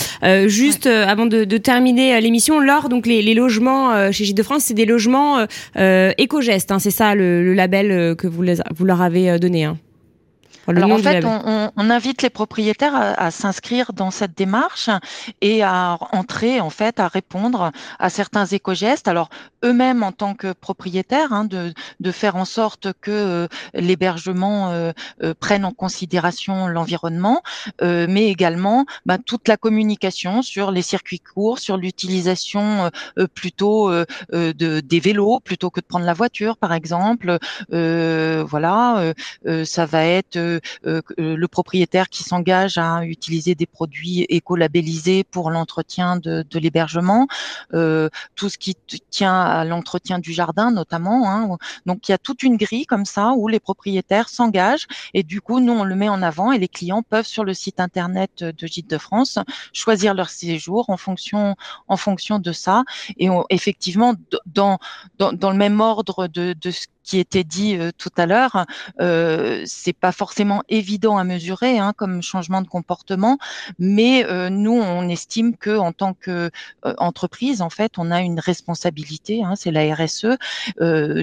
[0.48, 3.71] Juste avant de, de terminer l'émission Laure donc les, les logements
[4.12, 5.46] chez Gîte de France c'est des logements euh,
[5.78, 6.72] euh, éco-gestes.
[6.72, 8.44] Hein, c'est ça le, label euh, que vous,
[8.76, 9.66] vous leur avez donné.
[9.66, 9.78] Hein.
[10.68, 14.90] Alors en fait, on, on, invite les propriétaires à, à s'inscrire dans cette démarche
[15.42, 19.08] et à entrer en fait à répondre à certains éco-gestes.
[19.08, 19.30] Alors
[19.64, 24.92] eux-mêmes en tant que propriétaires, hein, de, de, faire en sorte que euh, l'hébergement euh,
[25.24, 27.42] euh, prenne en considération l'environnement,
[27.82, 32.90] mais également bah, toute la communication sur les circuits courts, sur l'utilisation
[33.34, 33.92] plutôt
[34.32, 37.38] de des vélos plutôt que de prendre la voiture, par exemple.
[37.70, 39.14] voilà,
[39.64, 40.51] ça va être
[40.84, 47.28] le propriétaire qui s'engage à utiliser des produits éco-labellisés pour l'entretien de, l'hébergement,
[47.74, 48.76] euh, tout ce qui
[49.10, 51.30] tient à l'entretien du jardin notamment.
[51.30, 51.58] Hein.
[51.86, 55.42] Donc il y a toute une grille comme ça où les propriétaires s'engagent et du
[55.42, 58.44] coup nous on le met en avant et les clients peuvent sur le site internet
[58.44, 59.40] de Gîte de France
[59.74, 61.56] choisir leur séjour en fonction
[61.88, 62.84] en fonction de ça
[63.18, 64.78] et effectivement dans,
[65.18, 68.66] dans, dans le même ordre de, de ce qui était dit euh, tout à l'heure,
[69.00, 73.38] euh, c'est pas forcément évident à mesurer hein, comme changement de comportement,
[73.80, 76.52] mais euh, nous on estime que en tant que
[76.86, 80.38] euh, entreprise, en fait, on a une responsabilité, hein, c'est la RSE,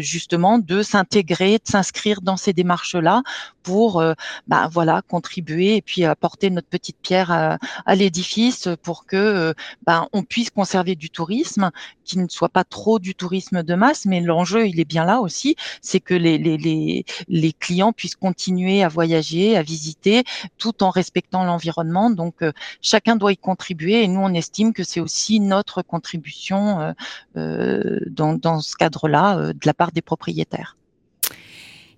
[0.01, 3.23] justement de s'intégrer, de s'inscrire dans ces démarches-là
[3.69, 4.03] pour,
[4.47, 9.55] bah, voilà, contribuer et puis apporter notre petite pierre à, à l'édifice pour que,
[9.87, 11.71] bah, on puisse conserver du tourisme,
[12.05, 15.21] qui ne soit pas trop du tourisme de masse, mais l'enjeu il est bien là
[15.21, 20.25] aussi c'est que les, les, les, clients puissent continuer à voyager, à visiter,
[20.59, 22.11] tout en respectant l'environnement.
[22.11, 22.53] Donc, euh,
[22.83, 26.93] chacun doit y contribuer et nous, on estime que c'est aussi notre contribution euh,
[27.37, 30.78] euh, dans, dans ce cadre-là de la part des propriétaires.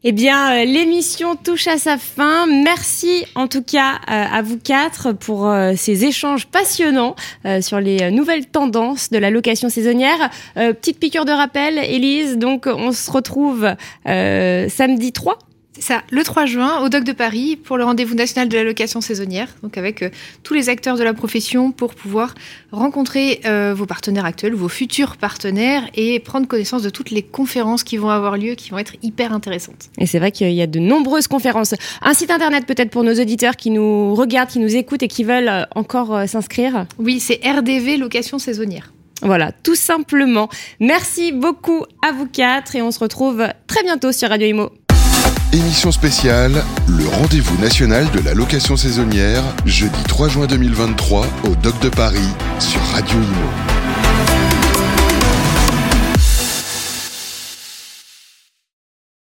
[0.02, 2.46] Eh bien, euh, l'émission touche à sa fin.
[2.46, 7.14] Merci en tout cas euh, à vous quatre pour euh, ces échanges passionnants
[7.60, 10.30] sur les nouvelles tendances de la location saisonnière.
[10.54, 12.38] petite piqûre de rappel, Élise.
[12.38, 13.74] Donc, on se retrouve
[14.04, 15.38] samedi 3
[15.78, 19.00] ça, le 3 juin, au Doc de Paris, pour le rendez-vous national de la location
[19.00, 20.10] saisonnière, donc avec euh,
[20.42, 22.34] tous les acteurs de la profession pour pouvoir
[22.72, 27.84] rencontrer euh, vos partenaires actuels, vos futurs partenaires et prendre connaissance de toutes les conférences
[27.84, 29.90] qui vont avoir lieu, qui vont être hyper intéressantes.
[29.98, 31.74] Et c'est vrai qu'il y a de nombreuses conférences.
[32.02, 35.22] Un site internet peut-être pour nos auditeurs qui nous regardent, qui nous écoutent et qui
[35.22, 38.92] veulent euh, encore s'inscrire Oui, c'est RDV Location Saisonnière.
[39.22, 40.48] Voilà, tout simplement.
[40.80, 44.70] Merci beaucoup à vous quatre et on se retrouve très bientôt sur Radio Imo.
[45.52, 51.80] Émission spéciale, le rendez-vous national de la location saisonnière, jeudi 3 juin 2023 au Doc
[51.80, 52.18] de Paris
[52.60, 53.79] sur Radio Imo.